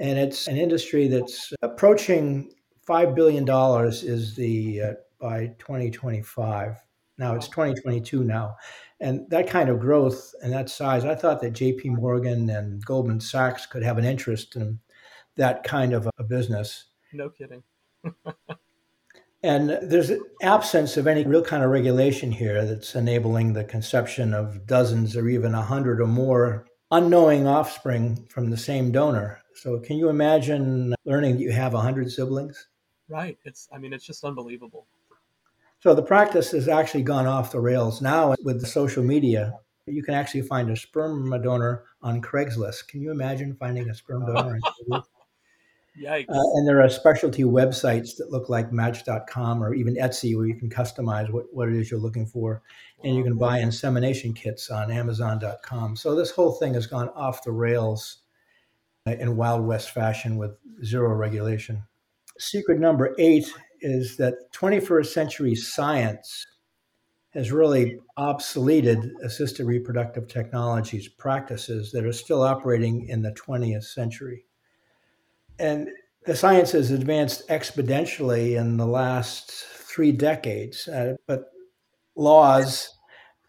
and 0.01 0.17
it's 0.17 0.47
an 0.47 0.57
industry 0.57 1.07
that's 1.07 1.53
approaching 1.61 2.51
five 2.81 3.13
billion 3.13 3.45
dollars 3.45 4.03
is 4.03 4.35
the 4.35 4.81
uh, 4.81 4.93
by 5.19 5.53
2025. 5.59 6.75
Now 7.19 7.35
it's 7.35 7.47
2022 7.47 8.23
now, 8.23 8.55
and 8.99 9.29
that 9.29 9.47
kind 9.47 9.69
of 9.69 9.79
growth 9.79 10.33
and 10.41 10.51
that 10.51 10.71
size, 10.71 11.05
I 11.05 11.13
thought 11.13 11.39
that 11.41 11.51
J.P. 11.51 11.89
Morgan 11.89 12.49
and 12.49 12.83
Goldman 12.83 13.19
Sachs 13.19 13.67
could 13.67 13.83
have 13.83 13.99
an 13.99 14.05
interest 14.05 14.55
in 14.55 14.79
that 15.35 15.63
kind 15.63 15.93
of 15.93 16.09
a 16.17 16.23
business. 16.23 16.85
No 17.13 17.29
kidding. 17.29 17.61
and 19.43 19.77
there's 19.83 20.09
an 20.09 20.23
absence 20.41 20.97
of 20.97 21.05
any 21.05 21.23
real 21.25 21.43
kind 21.43 21.63
of 21.63 21.69
regulation 21.69 22.31
here 22.31 22.65
that's 22.65 22.95
enabling 22.95 23.53
the 23.53 23.65
conception 23.65 24.33
of 24.33 24.65
dozens 24.65 25.15
or 25.15 25.29
even 25.29 25.53
a 25.53 25.61
hundred 25.61 26.01
or 26.01 26.07
more 26.07 26.65
unknowing 26.89 27.45
offspring 27.45 28.25
from 28.29 28.49
the 28.49 28.57
same 28.57 28.91
donor. 28.91 29.40
So 29.55 29.79
can 29.79 29.97
you 29.97 30.09
imagine 30.09 30.95
learning 31.05 31.35
that 31.35 31.41
you 31.41 31.51
have 31.51 31.73
100 31.73 32.11
siblings? 32.11 32.67
Right. 33.09 33.37
It's 33.43 33.67
I 33.71 33.77
mean 33.77 33.93
it's 33.93 34.05
just 34.05 34.23
unbelievable. 34.23 34.87
So 35.79 35.93
the 35.95 36.03
practice 36.03 36.51
has 36.51 36.67
actually 36.67 37.03
gone 37.03 37.25
off 37.25 37.51
the 37.51 37.59
rails 37.59 38.01
now 38.01 38.35
with 38.43 38.61
the 38.61 38.67
social 38.67 39.03
media. 39.03 39.53
You 39.87 40.03
can 40.03 40.13
actually 40.13 40.43
find 40.43 40.69
a 40.69 40.75
sperm 40.75 41.29
donor 41.41 41.85
on 42.03 42.21
Craigslist. 42.21 42.87
Can 42.87 43.01
you 43.01 43.11
imagine 43.11 43.55
finding 43.55 43.89
a 43.89 43.95
sperm 43.95 44.25
donor? 44.25 44.59
Yikes. 45.99 46.29
Uh, 46.29 46.57
and 46.57 46.67
there 46.67 46.81
are 46.81 46.89
specialty 46.89 47.43
websites 47.43 48.15
that 48.17 48.31
look 48.31 48.47
like 48.47 48.71
Match.com 48.71 49.61
or 49.61 49.73
even 49.73 49.95
Etsy 49.95 50.37
where 50.37 50.45
you 50.45 50.55
can 50.55 50.69
customize 50.69 51.29
what, 51.29 51.45
what 51.51 51.67
it 51.67 51.75
is 51.75 51.91
you're 51.91 51.99
looking 51.99 52.25
for. 52.25 52.61
And 53.03 53.15
you 53.15 53.23
can 53.23 53.37
buy 53.37 53.59
insemination 53.59 54.33
kits 54.33 54.69
on 54.69 54.91
Amazon.com. 54.91 55.97
So 55.97 56.15
this 56.15 56.31
whole 56.31 56.53
thing 56.53 56.75
has 56.75 56.87
gone 56.87 57.09
off 57.09 57.43
the 57.43 57.51
rails 57.51 58.20
in 59.05 59.35
Wild 59.35 59.65
West 59.65 59.91
fashion 59.91 60.37
with 60.37 60.51
zero 60.83 61.13
regulation. 61.13 61.83
Secret 62.37 62.79
number 62.79 63.15
eight 63.17 63.51
is 63.81 64.17
that 64.17 64.51
21st 64.53 65.07
century 65.07 65.55
science 65.55 66.45
has 67.31 67.51
really 67.51 67.97
obsoleted 68.17 69.09
assisted 69.23 69.65
reproductive 69.65 70.27
technologies 70.27 71.07
practices 71.07 71.91
that 71.91 72.05
are 72.05 72.11
still 72.11 72.41
operating 72.43 73.07
in 73.07 73.21
the 73.21 73.31
20th 73.31 73.85
century. 73.85 74.45
And 75.57 75.89
the 76.25 76.35
science 76.35 76.71
has 76.71 76.91
advanced 76.91 77.47
exponentially 77.47 78.59
in 78.59 78.77
the 78.77 78.85
last 78.85 79.51
three 79.51 80.11
decades, 80.11 80.87
uh, 80.87 81.15
but 81.25 81.45
laws 82.15 82.89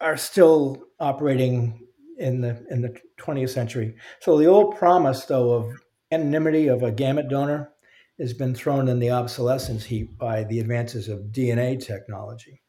are 0.01 0.17
still 0.17 0.83
operating 0.99 1.87
in 2.23 2.41
the 2.41 2.65
in 2.71 2.81
the 2.81 2.95
20th 3.19 3.49
century. 3.49 3.95
So 4.21 4.37
the 4.37 4.47
old 4.47 4.77
promise, 4.77 5.25
though, 5.25 5.51
of 5.51 5.73
anonymity 6.11 6.67
of 6.67 6.81
a 6.81 6.91
gamete 6.91 7.29
donor 7.29 7.71
has 8.19 8.33
been 8.33 8.55
thrown 8.55 8.87
in 8.87 8.99
the 8.99 9.11
obsolescence 9.11 9.83
heap 9.83 10.17
by 10.17 10.43
the 10.45 10.59
advances 10.59 11.09
of 11.09 11.31
DNA 11.31 11.83
technology. 11.83 12.61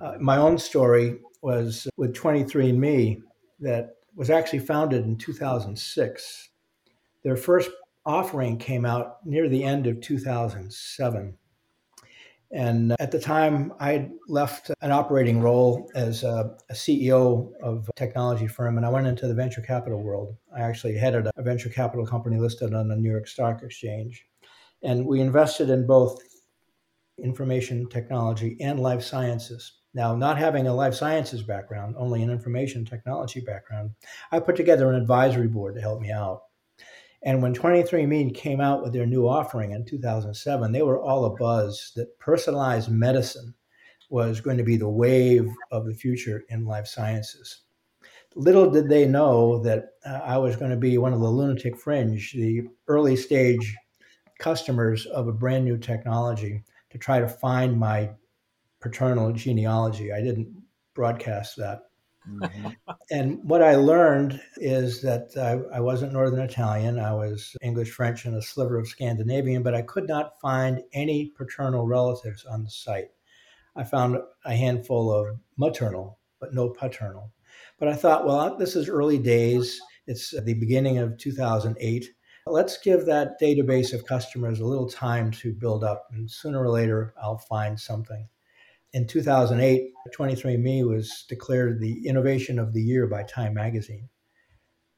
Uh, 0.00 0.14
my 0.20 0.36
own 0.36 0.56
story 0.56 1.18
was 1.42 1.88
with 1.96 2.14
23andMe 2.14 3.20
that 3.60 3.96
was 4.14 4.30
actually 4.30 4.60
founded 4.60 5.04
in 5.04 5.16
2006. 5.16 6.48
Their 7.24 7.36
first 7.36 7.70
offering 8.06 8.58
came 8.58 8.84
out 8.84 9.24
near 9.24 9.48
the 9.48 9.64
end 9.64 9.86
of 9.86 10.00
2007. 10.00 11.36
And 12.52 12.94
at 12.98 13.10
the 13.10 13.18
time, 13.18 13.72
I 13.80 14.10
left 14.28 14.70
an 14.82 14.92
operating 14.92 15.40
role 15.40 15.90
as 15.94 16.22
a, 16.22 16.54
a, 16.68 16.74
CEO 16.74 17.50
of 17.62 17.88
a 17.88 17.92
technology 17.94 18.46
firm, 18.46 18.76
and 18.76 18.84
I 18.84 18.90
went 18.90 19.06
into 19.06 19.26
the 19.26 19.34
venture 19.34 19.62
capital 19.62 20.02
world. 20.02 20.36
I 20.54 20.60
actually 20.60 20.98
headed 20.98 21.28
a 21.34 21.42
venture 21.42 21.70
capital 21.70 22.06
company 22.06 22.38
listed 22.38 22.74
on 22.74 22.88
the 22.88 22.96
New 22.96 23.10
York 23.10 23.26
Stock 23.26 23.62
Exchange. 23.62 24.26
And 24.82 25.06
we 25.06 25.20
invested 25.20 25.70
in 25.70 25.86
both 25.86 26.20
information 27.22 27.88
technology 27.88 28.58
and 28.60 28.80
life 28.80 29.02
sciences. 29.02 29.78
Now, 29.94 30.14
not 30.14 30.36
having 30.36 30.66
a 30.66 30.74
life 30.74 30.94
sciences 30.94 31.42
background, 31.42 31.94
only 31.96 32.22
an 32.22 32.30
information 32.30 32.84
technology 32.84 33.40
background, 33.40 33.92
I 34.30 34.40
put 34.40 34.56
together 34.56 34.90
an 34.90 35.00
advisory 35.00 35.48
board 35.48 35.74
to 35.76 35.80
help 35.80 36.00
me 36.00 36.10
out. 36.10 36.42
And 37.24 37.40
when 37.40 37.54
23andMe 37.54 38.34
came 38.34 38.60
out 38.60 38.82
with 38.82 38.92
their 38.92 39.06
new 39.06 39.28
offering 39.28 39.72
in 39.72 39.84
2007, 39.84 40.72
they 40.72 40.82
were 40.82 41.00
all 41.00 41.36
abuzz 41.36 41.94
that 41.94 42.18
personalized 42.18 42.90
medicine 42.90 43.54
was 44.10 44.40
going 44.40 44.58
to 44.58 44.64
be 44.64 44.76
the 44.76 44.88
wave 44.88 45.48
of 45.70 45.86
the 45.86 45.94
future 45.94 46.44
in 46.48 46.66
life 46.66 46.86
sciences. 46.86 47.62
Little 48.34 48.70
did 48.70 48.88
they 48.88 49.06
know 49.06 49.58
that 49.60 49.90
uh, 50.04 50.20
I 50.24 50.38
was 50.38 50.56
going 50.56 50.70
to 50.70 50.76
be 50.76 50.98
one 50.98 51.12
of 51.12 51.20
the 51.20 51.28
lunatic 51.28 51.78
fringe, 51.78 52.32
the 52.32 52.62
early 52.88 53.14
stage 53.14 53.76
customers 54.38 55.06
of 55.06 55.28
a 55.28 55.32
brand 55.32 55.64
new 55.64 55.78
technology 55.78 56.64
to 56.90 56.98
try 56.98 57.20
to 57.20 57.28
find 57.28 57.78
my 57.78 58.10
paternal 58.80 59.32
genealogy. 59.32 60.12
I 60.12 60.20
didn't 60.20 60.48
broadcast 60.94 61.56
that. 61.56 61.82
Mm-hmm. 62.28 62.68
and 63.10 63.42
what 63.42 63.62
I 63.62 63.74
learned 63.74 64.40
is 64.56 65.02
that 65.02 65.30
I, 65.36 65.76
I, 65.76 65.80
wasn't 65.80 66.12
Northern 66.12 66.40
Italian. 66.40 66.98
I 66.98 67.12
was 67.12 67.56
English, 67.62 67.90
French, 67.90 68.24
and 68.24 68.36
a 68.36 68.42
sliver 68.42 68.78
of 68.78 68.86
Scandinavian, 68.86 69.62
but 69.62 69.74
I 69.74 69.82
could 69.82 70.06
not 70.06 70.40
find 70.40 70.82
any 70.92 71.32
paternal 71.36 71.86
relatives 71.86 72.44
on 72.44 72.62
the 72.62 72.70
site. 72.70 73.10
I 73.74 73.84
found 73.84 74.18
a 74.44 74.54
handful 74.54 75.10
of 75.10 75.38
maternal, 75.56 76.18
but 76.38 76.54
no 76.54 76.68
paternal. 76.68 77.32
But 77.78 77.88
I 77.88 77.94
thought, 77.94 78.26
well, 78.26 78.56
this 78.56 78.76
is 78.76 78.88
early 78.88 79.18
days. 79.18 79.80
It's 80.06 80.30
the 80.30 80.54
beginning 80.54 80.98
of 80.98 81.18
2008. 81.18 82.08
Let's 82.46 82.78
give 82.78 83.06
that 83.06 83.40
database 83.40 83.92
of 83.92 84.06
customers 84.06 84.60
a 84.60 84.66
little 84.66 84.88
time 84.88 85.30
to 85.32 85.52
build 85.52 85.84
up, 85.84 86.08
and 86.12 86.30
sooner 86.30 86.62
or 86.62 86.70
later, 86.70 87.14
I'll 87.20 87.38
find 87.38 87.78
something 87.78 88.28
in 88.92 89.06
2008, 89.06 89.90
23andMe 90.16 90.86
was 90.86 91.24
declared 91.28 91.80
the 91.80 92.06
Innovation 92.06 92.58
of 92.58 92.72
the 92.72 92.82
Year 92.82 93.06
by 93.06 93.22
Time 93.22 93.54
Magazine. 93.54 94.08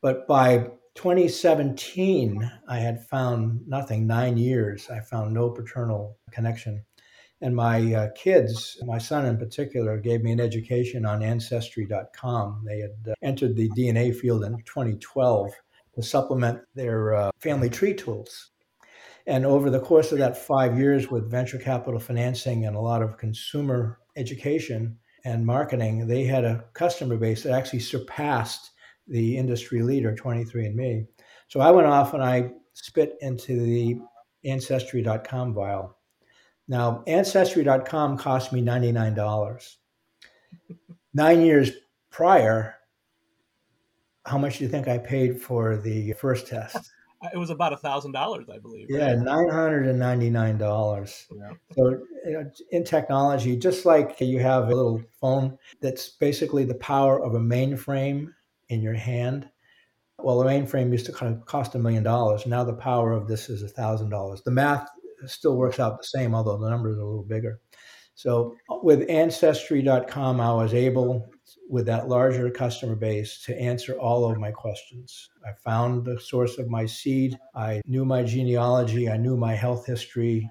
But 0.02 0.26
by 0.26 0.70
2017, 0.96 2.50
I 2.68 2.78
had 2.78 3.06
found 3.06 3.66
nothing. 3.66 4.06
Nine 4.06 4.36
years, 4.36 4.90
I 4.90 5.00
found 5.00 5.32
no 5.32 5.50
paternal 5.50 6.18
connection. 6.30 6.84
And 7.40 7.54
my 7.54 7.94
uh, 7.94 8.08
kids, 8.14 8.78
my 8.84 8.98
son 8.98 9.26
in 9.26 9.36
particular, 9.36 9.98
gave 9.98 10.22
me 10.22 10.32
an 10.32 10.40
education 10.40 11.04
on 11.04 11.22
Ancestry.com. 11.22 12.64
They 12.66 12.78
had 12.80 12.96
uh, 13.08 13.14
entered 13.22 13.56
the 13.56 13.68
DNA 13.70 14.14
field 14.14 14.44
in 14.44 14.56
2012 14.64 15.52
to 15.94 16.02
supplement 16.02 16.60
their 16.74 17.14
uh, 17.14 17.30
family 17.40 17.70
tree 17.70 17.94
tools. 17.94 18.50
And 19.26 19.46
over 19.46 19.70
the 19.70 19.80
course 19.80 20.12
of 20.12 20.18
that 20.18 20.36
five 20.36 20.78
years 20.78 21.10
with 21.10 21.30
venture 21.30 21.58
capital 21.58 21.98
financing 21.98 22.66
and 22.66 22.76
a 22.76 22.80
lot 22.80 23.02
of 23.02 23.16
consumer 23.16 24.00
education 24.16 24.98
and 25.24 25.46
marketing, 25.46 26.06
they 26.06 26.24
had 26.24 26.44
a 26.44 26.64
customer 26.74 27.16
base 27.16 27.42
that 27.42 27.52
actually 27.52 27.80
surpassed 27.80 28.72
the 29.08 29.36
industry 29.36 29.82
leader, 29.82 30.14
23andMe. 30.14 31.06
So 31.48 31.60
I 31.60 31.70
went 31.70 31.86
off 31.86 32.14
and 32.14 32.22
I 32.22 32.50
spit 32.74 33.16
into 33.20 33.60
the 33.60 33.98
Ancestry.com 34.44 35.54
vial. 35.54 35.96
Now, 36.68 37.02
Ancestry.com 37.06 38.18
cost 38.18 38.52
me 38.52 38.60
$99. 38.62 39.76
Nine 41.14 41.40
years 41.40 41.70
prior, 42.10 42.74
how 44.26 44.38
much 44.38 44.58
do 44.58 44.64
you 44.64 44.70
think 44.70 44.88
I 44.88 44.98
paid 44.98 45.40
for 45.40 45.76
the 45.76 46.12
first 46.14 46.46
test? 46.46 46.90
It 47.32 47.36
was 47.36 47.50
about 47.50 47.72
a 47.72 47.76
thousand 47.76 48.12
dollars, 48.12 48.46
I 48.52 48.58
believe. 48.58 48.88
Right? 48.90 49.00
Yeah, 49.00 49.14
nine 49.14 49.48
hundred 49.48 49.86
and 49.86 49.98
ninety 49.98 50.30
nine 50.30 50.58
dollars. 50.58 51.26
Yeah. 51.34 51.50
So 51.72 51.98
you 52.26 52.32
know, 52.32 52.50
in 52.70 52.84
technology, 52.84 53.56
just 53.56 53.86
like 53.86 54.20
you 54.20 54.40
have 54.40 54.64
a 54.64 54.74
little 54.74 55.02
phone 55.20 55.58
that's 55.80 56.08
basically 56.08 56.64
the 56.64 56.74
power 56.74 57.22
of 57.22 57.34
a 57.34 57.40
mainframe 57.40 58.28
in 58.68 58.82
your 58.82 58.94
hand. 58.94 59.48
Well, 60.18 60.38
the 60.38 60.44
mainframe 60.44 60.92
used 60.92 61.06
to 61.06 61.12
kind 61.12 61.34
of 61.34 61.44
cost 61.46 61.74
a 61.74 61.78
million 61.78 62.02
dollars. 62.02 62.46
Now 62.46 62.64
the 62.64 62.74
power 62.74 63.12
of 63.12 63.26
this 63.28 63.48
is 63.48 63.62
a 63.62 63.68
thousand 63.68 64.10
dollars. 64.10 64.42
The 64.42 64.50
math 64.50 64.88
still 65.26 65.56
works 65.56 65.80
out 65.80 65.98
the 65.98 66.04
same, 66.04 66.34
although 66.34 66.58
the 66.58 66.70
numbers 66.70 66.98
are 66.98 67.02
a 67.02 67.06
little 67.06 67.24
bigger. 67.24 67.60
So 68.14 68.56
with 68.68 69.08
Ancestry.com, 69.08 70.40
I 70.40 70.52
was 70.52 70.72
able 70.72 71.28
with 71.68 71.86
that 71.86 72.08
larger 72.08 72.50
customer 72.50 72.94
base 72.94 73.42
to 73.44 73.60
answer 73.60 73.98
all 73.98 74.30
of 74.30 74.38
my 74.38 74.50
questions. 74.50 75.30
I 75.46 75.52
found 75.52 76.04
the 76.04 76.20
source 76.20 76.58
of 76.58 76.68
my 76.68 76.86
seed. 76.86 77.38
I 77.54 77.80
knew 77.86 78.04
my 78.04 78.22
genealogy. 78.22 79.08
I 79.08 79.16
knew 79.16 79.36
my 79.36 79.54
health 79.54 79.86
history. 79.86 80.50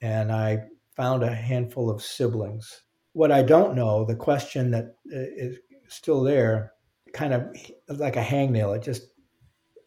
And 0.00 0.32
I 0.32 0.64
found 0.96 1.22
a 1.22 1.34
handful 1.34 1.90
of 1.90 2.02
siblings. 2.02 2.82
What 3.12 3.32
I 3.32 3.42
don't 3.42 3.74
know, 3.74 4.04
the 4.04 4.16
question 4.16 4.70
that 4.70 4.94
uh, 5.14 5.54
still 5.88 6.22
there, 6.22 6.72
kind 7.12 7.34
of 7.34 7.56
like 7.88 8.16
a 8.16 8.22
hangnail, 8.22 8.76
it 8.76 8.82
just 8.82 9.02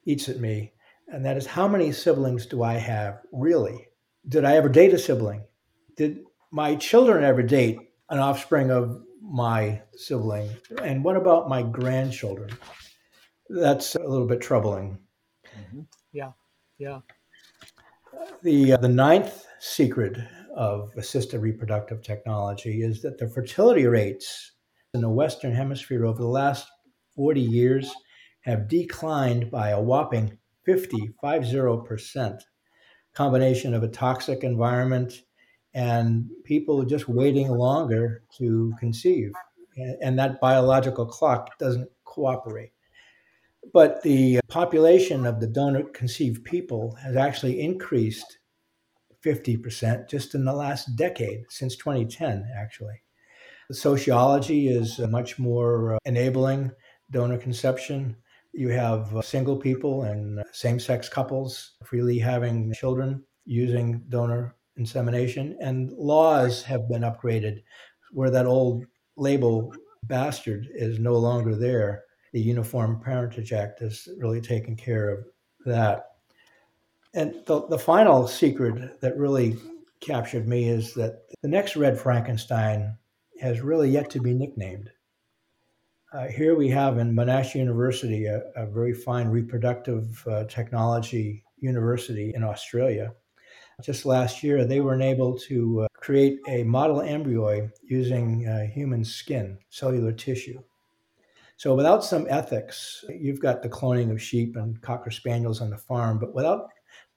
eats 0.06 0.30
at 0.30 0.40
me. 0.40 0.74
And 1.08 1.26
that 1.26 1.38
is 1.38 1.46
how 1.46 1.68
many 1.68 1.92
siblings 1.92 2.46
do 2.46 2.64
I 2.64 2.74
have 2.74 3.22
really? 3.32 3.88
Did 4.28 4.46
I 4.46 4.56
ever 4.56 4.70
date 4.70 4.94
a 4.94 5.00
sibling? 5.00 5.44
Did 5.96 6.20
my 6.52 6.76
children 6.76 7.24
ever 7.24 7.44
date 7.44 7.80
an 8.10 8.20
offspring 8.20 8.72
of 8.72 9.02
my 9.24 9.82
sibling? 9.96 10.50
And 10.82 11.04
what 11.04 11.16
about 11.16 11.50
my 11.50 11.64
grandchildren? 11.64 12.52
That's 13.50 13.96
a 13.96 14.00
little 14.00 14.28
bit 14.28 14.42
troubling. 14.42 15.00
Mm-hmm. 15.58 15.82
Yeah, 16.12 16.32
yeah. 16.78 17.00
The, 18.44 18.74
uh, 18.74 18.78
the 18.78 18.90
ninth 18.90 19.46
secret 19.60 20.18
of 20.56 20.92
assisted 20.98 21.40
reproductive 21.40 22.04
technology 22.04 22.84
is 22.84 23.02
that 23.02 23.18
the 23.18 23.30
fertility 23.30 23.88
rates 23.88 24.52
in 24.94 25.02
the 25.02 25.10
Western 25.10 25.54
Hemisphere 25.54 26.06
over 26.06 26.20
the 26.20 26.28
last 26.28 26.68
40 27.16 27.42
years 27.42 27.92
have 28.42 28.68
declined 28.68 29.50
by 29.50 29.70
a 29.70 29.82
whopping 29.82 30.38
50, 30.66 31.14
50%. 31.24 32.40
Combination 33.14 33.74
of 33.74 33.84
a 33.84 33.88
toxic 33.88 34.44
environment 34.44 35.14
and 35.74 36.30
people 36.44 36.82
are 36.82 36.86
just 36.86 37.08
waiting 37.08 37.50
longer 37.50 38.24
to 38.38 38.74
conceive. 38.80 39.32
And 40.02 40.20
that 40.20 40.40
biological 40.40 41.06
clock 41.06 41.58
doesn't 41.58 41.90
cooperate. 42.04 42.74
But 43.72 44.04
the 44.04 44.38
uh, 44.38 44.42
population 44.50 45.26
of 45.26 45.40
the 45.40 45.48
donor 45.48 45.84
conceived 45.84 46.44
people 46.44 46.96
has 47.02 47.16
actually 47.16 47.62
increased 47.62 48.40
50% 49.24 50.10
just 50.10 50.36
in 50.36 50.44
the 50.44 50.54
last 50.54 50.96
decade, 50.96 51.46
since 51.50 51.76
2010, 51.78 52.46
actually. 52.56 53.02
The 53.70 53.76
sociology 53.76 54.68
is 54.68 55.00
much 55.00 55.40
more 55.40 55.96
uh, 55.96 56.00
enabling 56.06 56.72
donor 57.10 57.38
conception. 57.38 58.18
You 58.52 58.70
have 58.70 59.16
uh, 59.16 59.22
single 59.22 59.56
people 59.56 60.04
and 60.04 60.44
same 60.52 60.80
sex 60.80 61.08
couples 61.08 61.72
freely 61.86 62.20
having 62.20 62.74
children 62.74 63.24
using 63.46 64.04
donor 64.10 64.56
insemination, 64.78 65.58
and 65.60 65.92
laws 65.94 66.64
have 66.64 66.90
been 66.90 67.04
upgraded 67.04 67.62
where 68.12 68.30
that 68.30 68.46
old 68.46 68.86
label 69.18 69.74
bastard 70.04 70.68
is 70.74 71.00
no 71.00 71.14
longer 71.14 71.56
there. 71.56 72.04
The 72.32 72.42
Uniform 72.42 73.00
Parentage 73.04 73.54
Act 73.54 73.80
has 73.80 74.08
really 74.18 74.42
taken 74.42 74.76
care 74.76 75.10
of 75.10 75.26
that. 75.66 76.06
And 77.14 77.36
the, 77.46 77.68
the 77.68 77.78
final 77.78 78.28
secret 78.28 79.00
that 79.02 79.18
really 79.18 79.58
captured 80.00 80.48
me 80.48 80.68
is 80.68 80.94
that 80.96 81.22
the 81.42 81.48
next 81.48 81.76
Red 81.76 81.98
Frankenstein 82.00 82.98
has 83.40 83.62
really 83.62 83.90
yet 83.90 84.10
to 84.12 84.20
be 84.20 84.34
nicknamed. 84.34 84.90
Uh, 86.12 86.28
here 86.28 86.56
we 86.56 86.70
have 86.70 86.98
in 86.98 87.16
Monash 87.16 87.56
University, 87.56 88.26
a, 88.26 88.42
a 88.56 88.66
very 88.68 88.94
fine 88.94 89.28
reproductive 89.28 90.24
uh, 90.28 90.44
technology 90.46 91.44
university 91.58 92.34
in 92.36 92.44
Australia 92.44 93.14
just 93.82 94.06
last 94.06 94.44
year, 94.44 94.66
they 94.66 94.82
were 94.82 95.00
able 95.02 95.38
to 95.40 95.82
uh, 95.82 95.88
create 95.96 96.40
a 96.48 96.64
model 96.64 97.02
embryo 97.02 97.70
using 97.84 98.48
uh, 98.48 98.66
human 98.68 99.04
skin, 99.04 99.58
cellular 99.70 100.12
tissue. 100.12 100.62
So, 101.58 101.76
without 101.76 102.04
some 102.04 102.28
ethics, 102.30 103.06
you've 103.10 103.40
got 103.40 103.62
the 103.62 103.70
cloning 103.70 104.12
of 104.12 104.22
sheep 104.22 104.56
and 104.56 104.82
cocker 104.82 105.12
spaniels 105.12 105.62
on 105.62 105.70
the 105.70 105.78
farm, 105.78 106.20
but 106.20 106.34
without 106.34 106.70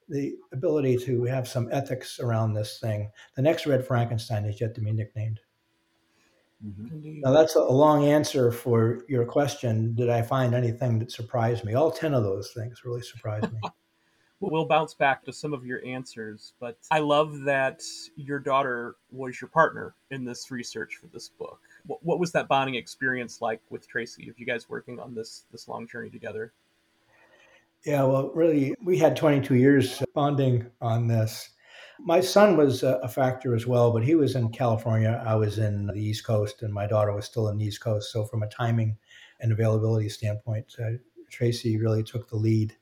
the 0.09 0.35
ability 0.53 0.97
to 0.97 1.23
have 1.25 1.47
some 1.47 1.67
ethics 1.71 2.19
around 2.19 2.53
this 2.53 2.79
thing, 2.79 3.11
the 3.35 3.41
next 3.41 3.65
Red 3.65 3.85
Frankenstein 3.85 4.45
is 4.45 4.61
yet 4.61 4.73
to 4.75 4.81
be 4.81 4.91
nicknamed. 4.91 5.39
Mm-hmm. 6.65 7.21
Now, 7.21 7.31
that's 7.31 7.55
a 7.55 7.63
long 7.63 8.05
answer 8.05 8.51
for 8.51 9.03
your 9.07 9.25
question. 9.25 9.93
Did 9.93 10.09
I 10.09 10.21
find 10.21 10.55
anything 10.55 10.97
that 10.99 11.11
surprised 11.11 11.63
me? 11.63 11.75
All 11.75 11.91
10 11.91 12.13
of 12.13 12.23
those 12.23 12.51
things 12.51 12.83
really 12.83 13.01
surprised 13.01 13.51
me. 13.51 13.59
we'll 14.39 14.65
bounce 14.65 14.93
back 14.93 15.23
to 15.25 15.33
some 15.33 15.53
of 15.53 15.65
your 15.65 15.83
answers, 15.85 16.53
but 16.59 16.77
I 16.91 16.99
love 16.99 17.41
that 17.41 17.81
your 18.15 18.39
daughter 18.39 18.95
was 19.11 19.39
your 19.41 19.49
partner 19.49 19.95
in 20.11 20.23
this 20.23 20.51
research 20.51 20.95
for 20.95 21.07
this 21.07 21.29
book. 21.29 21.59
What, 21.85 22.03
what 22.03 22.19
was 22.19 22.31
that 22.33 22.47
bonding 22.47 22.75
experience 22.75 23.41
like 23.41 23.61
with 23.69 23.87
Tracy? 23.87 24.29
Of 24.29 24.39
you 24.39 24.45
guys 24.45 24.69
working 24.69 24.99
on 24.99 25.15
this 25.15 25.45
this 25.51 25.67
long 25.67 25.87
journey 25.87 26.09
together? 26.09 26.53
Yeah, 27.85 28.03
well, 28.03 28.31
really, 28.33 28.75
we 28.83 28.97
had 28.97 29.15
22 29.15 29.55
years 29.55 30.03
bonding 30.13 30.65
on 30.81 31.07
this. 31.07 31.51
My 31.99 32.19
son 32.19 32.57
was 32.57 32.83
a 32.83 33.07
factor 33.07 33.55
as 33.55 33.65
well, 33.65 33.91
but 33.91 34.03
he 34.03 34.13
was 34.13 34.35
in 34.35 34.49
California. 34.49 35.23
I 35.25 35.35
was 35.35 35.57
in 35.57 35.87
the 35.87 35.95
East 35.95 36.25
Coast, 36.25 36.61
and 36.61 36.71
my 36.71 36.85
daughter 36.85 37.11
was 37.11 37.25
still 37.25 37.47
in 37.47 37.57
the 37.57 37.65
East 37.65 37.81
Coast. 37.81 38.11
So, 38.11 38.23
from 38.23 38.43
a 38.43 38.47
timing 38.49 38.97
and 39.39 39.51
availability 39.51 40.09
standpoint, 40.09 40.75
uh, 40.79 40.97
Tracy 41.31 41.77
really 41.77 42.03
took 42.03 42.29
the 42.29 42.35
lead 42.35 42.75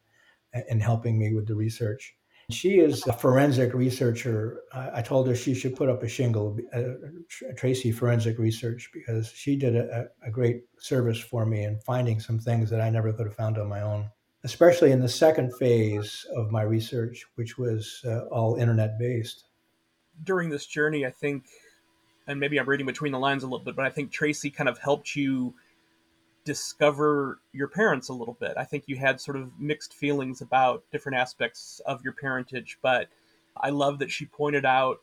in 0.70 0.80
helping 0.80 1.18
me 1.18 1.34
with 1.34 1.48
the 1.48 1.56
research. 1.56 2.16
She 2.52 2.78
is 2.78 3.06
a 3.08 3.14
forensic 3.14 3.74
researcher. 3.74 4.62
I, 4.72 5.02
told 5.02 5.28
her 5.28 5.36
she 5.36 5.56
should 5.56 5.76
put 5.76 5.90
up 5.90 6.04
a 6.04 6.08
shingle, 6.08 6.60
uh, 6.74 6.84
Tracy 7.58 7.92
Forensic 7.92 8.38
Research, 8.38 8.92
because 8.94 9.32
she 9.32 9.56
did 9.56 9.76
a, 9.76 10.10
a 10.24 10.30
great 10.30 10.66
service 10.78 11.18
for 11.18 11.48
me 11.48 11.64
in 11.64 11.80
finding 11.80 12.20
some 12.20 12.38
things 12.38 12.70
that 12.70 12.82
I 12.82 12.92
never 12.92 13.12
could 13.14 13.26
have 13.26 13.36
found 13.36 13.58
on 13.58 13.68
my 13.68 13.82
own 13.82 14.12
especially 14.46 14.92
in 14.92 15.02
the 15.02 15.10
second 15.10 15.52
phase 15.56 16.24
of 16.36 16.52
my 16.52 16.62
research, 16.62 17.26
which 17.34 17.58
was 17.58 18.02
uh, 18.06 18.26
all 18.26 18.58
internet 18.58 18.98
based. 19.00 19.46
During 20.24 20.52
this 20.52 20.68
journey, 20.68 21.04
I 21.04 21.10
think, 21.10 21.46
and 22.28 22.40
maybe 22.40 22.60
I'm 22.60 22.70
reading 22.70 22.86
between 22.86 23.12
the 23.12 23.20
lines 23.20 23.42
a 23.42 23.48
little 23.48 23.66
bit, 23.66 23.76
but 23.76 23.86
I 23.86 23.90
think 23.90 24.12
Tracy 24.12 24.52
kind 24.52 24.70
of 24.70 24.78
helped 24.78 25.16
you 25.16 25.56
discover 26.46 27.40
your 27.52 27.68
parents 27.68 28.10
a 28.10 28.14
little 28.14 28.38
bit. 28.40 28.54
I 28.56 28.64
think 28.64 28.86
you 28.88 28.96
had 28.96 29.20
sort 29.20 29.36
of 29.36 29.52
mixed 29.60 29.94
feelings 29.94 30.42
about 30.42 30.84
different 30.92 31.18
aspects 31.18 31.82
of 31.86 32.04
your 32.04 32.14
parentage, 32.14 32.78
but 32.82 33.10
I 33.58 33.72
love 33.72 34.00
that 34.00 34.12
she 34.12 34.26
pointed 34.26 34.66
out 34.66 35.02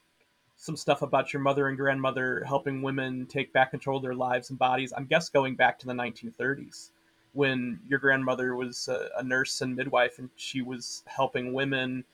some 0.57 0.77
stuff 0.77 1.03
about 1.03 1.33
your 1.33 1.43
mother 1.43 1.67
and 1.67 1.77
grandmother 1.77 2.45
helping 2.47 2.83
women 2.83 3.27
take 3.27 3.53
back 3.53 3.73
control 3.73 3.97
of 3.97 4.03
their 4.03 4.15
lives 4.15 4.51
and 4.51 4.59
bodies. 4.59 4.93
I'm 4.97 5.07
guess 5.07 5.29
going 5.29 5.57
back 5.57 5.79
to 5.81 5.87
the 5.87 5.93
1930s 5.93 6.91
when 7.33 7.81
your 7.89 7.99
grandmother 7.99 8.55
was 8.55 8.89
a, 8.89 9.23
nurse 9.25 9.61
and 9.63 9.75
midwife 9.75 10.19
and 10.19 10.31
she 10.37 10.63
was 10.63 11.03
helping 11.07 11.53
women 11.53 12.05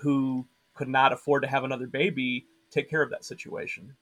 who 0.00 0.46
could 0.74 0.88
not 0.88 1.12
afford 1.12 1.42
to 1.42 1.48
have 1.48 1.64
another 1.64 1.88
baby 1.88 2.46
take 2.70 2.88
care 2.88 3.02
of 3.02 3.10
that 3.10 3.24
situation. 3.24 3.96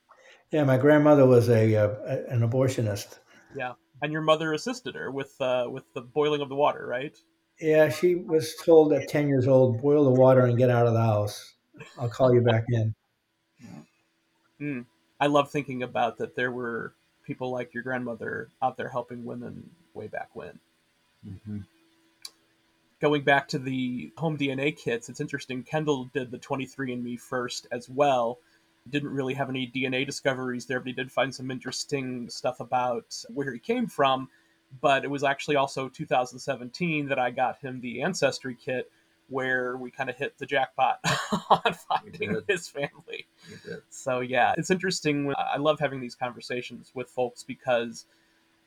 Yeah, 0.51 0.65
my 0.65 0.77
grandmother 0.77 1.25
was 1.25 1.49
a, 1.49 1.75
uh, 1.77 1.89
an 2.29 2.49
abortionist. 2.49 3.21
Yeah, 3.57 3.73
and 4.03 4.13
your 4.13 4.23
mother 4.23 4.53
assisted 4.53 4.95
her 4.95 5.11
with 5.11 5.41
uh, 5.41 5.67
with 5.71 5.85
the 5.95 6.01
boiling 6.01 6.41
of 6.41 6.49
the 6.49 6.55
water, 6.55 6.87
right? 6.87 7.17
Yeah, 7.61 7.89
she 7.89 8.17
was 8.17 8.55
told 8.57 8.93
at 8.93 9.09
ten 9.09 9.29
years 9.29 9.49
old, 9.49 9.81
boil 9.81 10.05
the 10.05 10.21
water 10.21 10.47
and 10.47 10.59
get 10.59 10.71
out 10.71 10.87
of 10.87 10.93
the 10.93 11.03
house. 11.03 11.55
I'll 11.99 12.09
call 12.09 12.35
you 12.35 12.41
back 12.41 12.65
in. 12.69 12.95
Mm. 14.61 14.87
I 15.21 15.27
love 15.27 15.51
thinking 15.51 15.83
about 15.83 16.19
that. 16.19 16.37
There 16.37 16.51
were 16.51 16.95
people 17.25 17.51
like 17.51 17.75
your 17.75 17.83
grandmother 17.83 18.49
out 18.63 18.77
there 18.77 18.89
helping 18.89 19.25
women 19.25 19.71
way 19.95 20.07
back 20.07 20.31
when. 20.35 20.59
Mm-hmm. 21.27 21.59
Going 23.01 23.25
back 23.25 23.49
to 23.49 23.59
the 23.59 24.13
home 24.17 24.39
DNA 24.39 24.77
kits, 24.77 25.09
it's 25.09 25.21
interesting. 25.21 25.63
Kendall 25.63 26.09
did 26.15 26.31
the 26.31 26.39
23andMe 26.39 27.21
first 27.21 27.67
as 27.71 27.89
well. 27.89 28.39
Didn't 28.89 29.11
really 29.11 29.35
have 29.35 29.49
any 29.49 29.71
DNA 29.75 30.07
discoveries 30.07 30.67
there, 30.67 30.81
but 30.81 30.87
he 30.87 30.93
did 30.93 31.11
find 31.11 31.35
some 31.35 31.51
interesting 31.51 32.29
stuff 32.29 32.61
about 32.61 33.17
where 33.33 33.53
he 33.53 33.59
came 33.59 33.87
from. 33.87 34.29
But 34.81 35.05
it 35.05 35.11
was 35.11 35.25
actually 35.25 35.57
also 35.57 35.89
2017 35.89 37.09
that 37.09 37.19
I 37.19 37.31
got 37.31 37.59
him 37.59 37.81
the 37.81 38.03
Ancestry 38.03 38.57
kit, 38.57 38.91
where 39.29 39.77
we 39.77 39.91
kind 39.91 40.11
of 40.11 40.17
hit 40.17 40.39
the 40.39 40.47
jackpot 40.47 40.99
on 41.51 41.75
finding 41.89 42.41
his 42.49 42.69
family. 42.69 43.27
So 43.91 44.21
yeah, 44.21 44.55
it's 44.57 44.71
interesting. 44.71 45.33
I 45.37 45.59
love 45.59 45.81
having 45.81 46.01
these 46.01 46.15
conversations 46.15 46.93
with 46.95 47.09
folks 47.11 47.43
because 47.43 48.07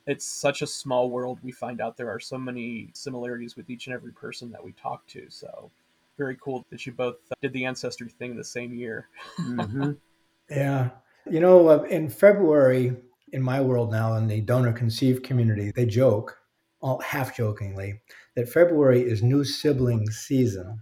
it's 0.05 0.25
such 0.25 0.61
a 0.61 0.67
small 0.67 1.09
world. 1.09 1.39
We 1.43 1.51
find 1.51 1.81
out 1.81 1.97
there 1.97 2.09
are 2.09 2.19
so 2.19 2.37
many 2.37 2.89
similarities 2.93 3.55
with 3.55 3.69
each 3.69 3.87
and 3.87 3.93
every 3.93 4.11
person 4.11 4.51
that 4.51 4.63
we 4.63 4.71
talk 4.73 5.05
to. 5.07 5.29
So 5.29 5.69
very 6.17 6.37
cool 6.41 6.65
that 6.69 6.85
you 6.85 6.91
both 6.91 7.17
did 7.41 7.53
the 7.53 7.65
ancestry 7.65 8.09
thing 8.09 8.35
the 8.35 8.43
same 8.43 8.73
year. 8.73 9.07
mm-hmm. 9.39 9.91
Yeah, 10.49 10.89
you 11.29 11.39
know, 11.39 11.67
uh, 11.67 11.83
in 11.83 12.09
February 12.09 12.95
in 13.31 13.41
my 13.41 13.61
world 13.61 13.91
now 13.91 14.15
in 14.15 14.27
the 14.27 14.41
donor 14.41 14.73
conceived 14.73 15.23
community, 15.23 15.71
they 15.75 15.85
joke 15.85 16.37
all 16.81 16.99
half 17.01 17.35
jokingly, 17.35 18.01
that 18.35 18.49
February 18.49 19.01
is 19.01 19.21
new 19.21 19.43
sibling 19.43 20.09
season. 20.09 20.81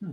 Hmm. 0.00 0.12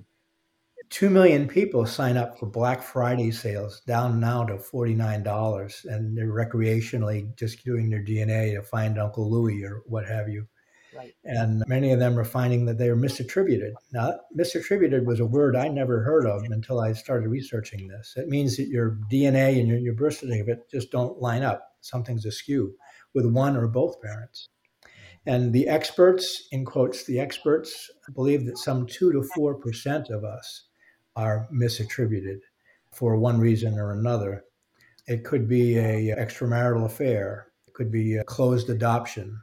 Two 0.89 1.09
million 1.09 1.47
people 1.47 1.85
sign 1.85 2.17
up 2.17 2.37
for 2.37 2.45
Black 2.45 2.83
Friday 2.83 3.31
sales, 3.31 3.81
down 3.87 4.19
now 4.19 4.43
to 4.43 4.55
$49, 4.55 5.85
and 5.85 6.17
they're 6.17 6.27
recreationally 6.27 7.35
just 7.37 7.63
doing 7.63 7.89
their 7.89 8.03
DNA 8.03 8.53
to 8.53 8.61
find 8.61 8.99
Uncle 8.99 9.29
Louie 9.29 9.63
or 9.63 9.81
what 9.85 10.05
have 10.05 10.27
you. 10.27 10.45
Right. 10.95 11.13
And 11.23 11.63
many 11.67 11.91
of 11.91 11.99
them 11.99 12.17
are 12.19 12.25
finding 12.25 12.65
that 12.65 12.77
they 12.77 12.89
are 12.89 12.95
misattributed. 12.95 13.73
Now, 13.91 14.19
misattributed 14.37 15.05
was 15.05 15.19
a 15.19 15.25
word 15.25 15.55
I 15.55 15.67
never 15.67 16.03
heard 16.03 16.25
of 16.25 16.43
until 16.43 16.79
I 16.79 16.93
started 16.93 17.29
researching 17.29 17.87
this. 17.87 18.13
It 18.15 18.29
means 18.29 18.57
that 18.57 18.67
your 18.67 18.99
DNA 19.11 19.59
and 19.59 19.67
your, 19.67 19.77
your 19.77 19.93
birth 19.93 20.17
certificate 20.17 20.69
just 20.69 20.91
don't 20.91 21.19
line 21.19 21.43
up. 21.43 21.75
Something's 21.81 22.25
askew 22.25 22.75
with 23.13 23.25
one 23.25 23.55
or 23.55 23.67
both 23.67 24.01
parents. 24.01 24.49
And 25.25 25.53
the 25.53 25.67
experts, 25.67 26.47
in 26.51 26.65
quotes, 26.65 27.05
the 27.05 27.19
experts 27.19 27.89
believe 28.13 28.45
that 28.45 28.57
some 28.57 28.85
2 28.85 29.13
to 29.13 29.29
4% 29.37 30.09
of 30.09 30.23
us 30.23 30.63
are 31.15 31.47
misattributed 31.53 32.39
for 32.91 33.15
one 33.15 33.39
reason 33.39 33.79
or 33.79 33.91
another. 33.91 34.43
It 35.07 35.23
could 35.23 35.47
be 35.47 35.77
a 35.77 36.15
extramarital 36.15 36.85
affair, 36.85 37.47
it 37.67 37.73
could 37.73 37.91
be 37.91 38.15
a 38.15 38.23
closed 38.23 38.69
adoption, 38.69 39.41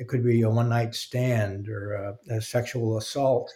it 0.00 0.08
could 0.08 0.24
be 0.24 0.40
a 0.40 0.50
one 0.50 0.70
night 0.70 0.94
stand 0.94 1.68
or 1.68 1.92
a, 1.92 2.34
a 2.36 2.40
sexual 2.40 2.96
assault. 2.96 3.52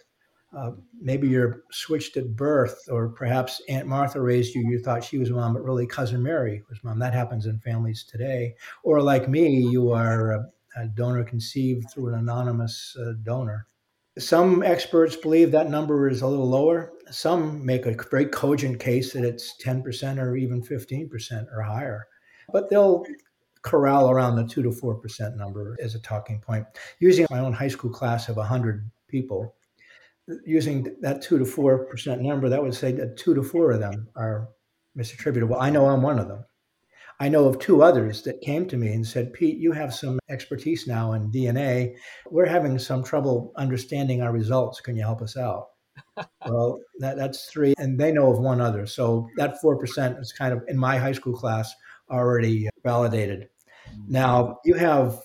Uh, 0.55 0.71
maybe 1.01 1.27
you're 1.27 1.63
switched 1.71 2.17
at 2.17 2.35
birth, 2.35 2.77
or 2.87 3.09
perhaps 3.09 3.61
Aunt 3.67 3.87
Martha 3.87 4.21
raised 4.21 4.53
you. 4.53 4.61
You 4.69 4.79
thought 4.79 5.03
she 5.03 5.17
was 5.17 5.31
mom, 5.31 5.55
but 5.55 5.63
really 5.63 5.87
cousin 5.87 6.21
Mary 6.21 6.61
was 6.69 6.83
mom. 6.83 6.99
That 6.99 7.15
happens 7.15 7.47
in 7.47 7.59
families 7.59 8.03
today. 8.03 8.53
Or 8.83 9.01
like 9.01 9.27
me, 9.27 9.57
you 9.57 9.91
are 9.91 10.33
uh, 10.33 10.43
a 10.77 10.87
donor 10.87 11.23
conceived 11.23 11.89
through 11.89 12.09
an 12.09 12.19
anonymous 12.19 12.95
uh, 13.01 13.13
donor. 13.23 13.65
Some 14.19 14.61
experts 14.61 15.15
believe 15.15 15.51
that 15.51 15.71
number 15.71 16.07
is 16.07 16.21
a 16.21 16.27
little 16.27 16.47
lower. 16.47 16.93
Some 17.09 17.65
make 17.65 17.87
a 17.87 17.95
very 18.11 18.27
cogent 18.27 18.79
case 18.79 19.13
that 19.13 19.25
it's 19.25 19.55
10% 19.63 20.19
or 20.19 20.37
even 20.37 20.61
15% 20.61 21.51
or 21.51 21.61
higher. 21.63 22.07
But 22.53 22.69
they'll 22.69 23.03
corral 23.65 24.11
around 24.11 24.35
the 24.35 24.45
2 24.45 24.61
to 24.63 24.69
4% 24.69 25.35
number 25.35 25.75
as 25.81 25.95
a 25.95 25.99
talking 25.99 26.39
point. 26.39 26.65
Using 26.99 27.25
my 27.29 27.39
own 27.39 27.51
high 27.51 27.67
school 27.67 27.89
class 27.89 28.29
of 28.29 28.37
100 28.37 28.89
people, 29.07 29.55
using 30.45 30.95
that 31.01 31.21
2 31.21 31.39
to 31.39 31.45
4% 31.45 32.21
number, 32.21 32.47
that 32.47 32.61
would 32.61 32.75
say 32.75 32.91
that 32.93 33.17
2 33.17 33.35
to 33.35 33.43
4 33.43 33.71
of 33.71 33.79
them 33.79 34.07
are 34.15 34.49
misattributable. 34.97 35.57
I 35.59 35.71
know 35.71 35.87
I'm 35.87 36.03
one 36.03 36.19
of 36.19 36.27
them. 36.27 36.45
I 37.19 37.29
know 37.29 37.45
of 37.45 37.59
two 37.59 37.81
others 37.81 38.23
that 38.23 38.41
came 38.41 38.67
to 38.67 38.77
me 38.77 38.91
and 38.91 39.07
said, 39.07 39.33
Pete, 39.33 39.57
you 39.57 39.71
have 39.71 39.93
some 39.93 40.19
expertise 40.29 40.85
now 40.85 41.13
in 41.13 41.31
DNA. 41.31 41.95
We're 42.29 42.45
having 42.45 42.77
some 42.77 43.03
trouble 43.03 43.53
understanding 43.55 44.21
our 44.21 44.33
results. 44.33 44.81
Can 44.81 44.97
you 44.97 45.03
help 45.03 45.21
us 45.21 45.37
out? 45.37 45.67
well, 46.45 46.77
that, 46.99 47.15
that's 47.15 47.45
three. 47.45 47.73
And 47.77 47.97
they 47.97 48.11
know 48.11 48.31
of 48.31 48.39
one 48.39 48.59
other. 48.59 48.85
So 48.85 49.29
that 49.37 49.55
4% 49.63 50.19
is 50.19 50.33
kind 50.33 50.53
of 50.53 50.61
in 50.67 50.77
my 50.77 50.97
high 50.97 51.13
school 51.13 51.33
class 51.33 51.73
already 52.11 52.69
validated. 52.83 53.47
Now, 54.07 54.59
you 54.65 54.75
have 54.75 55.21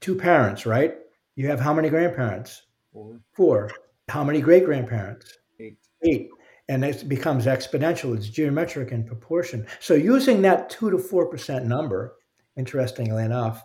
two 0.00 0.14
parents, 0.14 0.66
right? 0.66 0.94
You 1.36 1.48
have 1.48 1.60
how 1.60 1.72
many 1.72 1.88
grandparents? 1.88 2.62
Four. 2.92 3.20
Four. 3.32 3.70
How 4.08 4.24
many 4.24 4.40
great 4.40 4.64
grandparents? 4.64 5.38
Eight. 5.60 5.78
Eight 6.02 6.28
and 6.68 6.84
it 6.84 7.08
becomes 7.08 7.46
exponential. 7.46 8.14
It's 8.14 8.28
geometric 8.28 8.92
in 8.92 9.04
proportion. 9.04 9.66
So 9.80 9.94
using 9.94 10.42
that 10.42 10.70
two 10.70 10.90
to 10.90 10.98
four 10.98 11.26
percent 11.26 11.66
number, 11.66 12.16
interestingly 12.56 13.24
enough, 13.24 13.64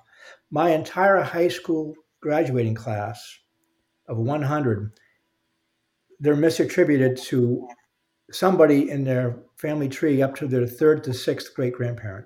my 0.50 0.70
entire 0.70 1.22
high 1.22 1.50
school 1.50 1.96
graduating 2.22 2.76
class 2.76 3.40
of 4.08 4.18
100, 4.18 4.92
they're 6.20 6.36
misattributed 6.36 7.22
to 7.24 7.68
somebody 8.32 8.90
in 8.90 9.04
their 9.04 9.44
family 9.58 9.90
tree 9.90 10.22
up 10.22 10.36
to 10.36 10.48
their 10.48 10.66
third 10.66 11.04
to 11.04 11.14
sixth 11.14 11.54
great 11.54 11.74
grandparent. 11.74 12.26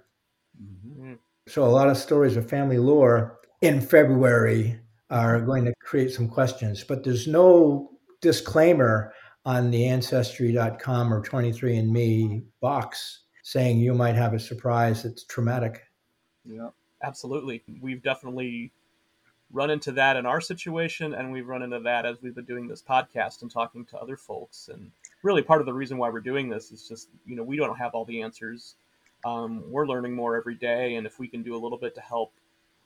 So 1.48 1.64
a 1.64 1.66
lot 1.66 1.90
of 1.90 1.98
stories 1.98 2.36
of 2.36 2.50
family 2.50 2.78
lore 2.78 3.40
in 3.62 3.82
February 3.82 4.80
are 5.10 5.40
going 5.40 5.66
to 5.66 5.74
create 5.82 6.12
some 6.12 6.28
questions, 6.28 6.84
but 6.84 7.04
there's 7.04 7.28
no 7.28 7.92
disclaimer 8.22 9.14
on 9.46 9.72
the 9.72 9.88
ancestry.com 9.88 11.14
or 11.14 11.24
23andme 11.24 12.44
box 12.60 13.24
saying 13.44 13.80
you 13.80 13.94
might 13.94 14.16
have 14.16 14.34
a 14.34 14.40
surprise 14.40 15.04
that's 15.04 15.24
traumatic 15.24 15.84
Yeah. 16.44 16.70
Absolutely. 17.04 17.64
We've 17.80 18.02
definitely 18.02 18.72
run 19.52 19.70
into 19.70 19.92
that 19.94 20.18
in 20.18 20.26
our 20.26 20.42
situation 20.42 21.14
and 21.14 21.32
we've 21.32 21.48
run 21.48 21.62
into 21.62 21.80
that 21.80 22.06
as 22.06 22.22
we've 22.22 22.36
been 22.36 22.46
doing 22.46 22.68
this 22.68 22.82
podcast 22.82 23.42
and 23.42 23.52
talking 23.52 23.86
to 23.86 23.98
other 23.98 24.18
folks 24.18 24.70
and 24.74 24.92
really 25.24 25.42
part 25.42 25.62
of 25.62 25.66
the 25.66 25.74
reason 25.74 25.98
why 25.98 26.10
we're 26.10 26.20
doing 26.20 26.50
this 26.50 26.72
is 26.72 26.88
just 26.88 27.10
you 27.26 27.36
know 27.36 27.44
we 27.44 27.56
don't 27.56 27.78
have 27.78 27.94
all 27.94 28.04
the 28.04 28.22
answers 28.22 28.76
um, 29.28 29.64
we're 29.70 29.88
learning 29.88 30.14
more 30.14 30.36
every 30.36 30.56
day 30.56 30.96
and 30.96 31.06
if 31.06 31.20
we 31.20 31.28
can 31.28 31.44
do 31.44 31.56
a 31.56 31.60
little 31.60 31.78
bit 31.78 31.96
to 31.96 32.02
help 32.02 32.34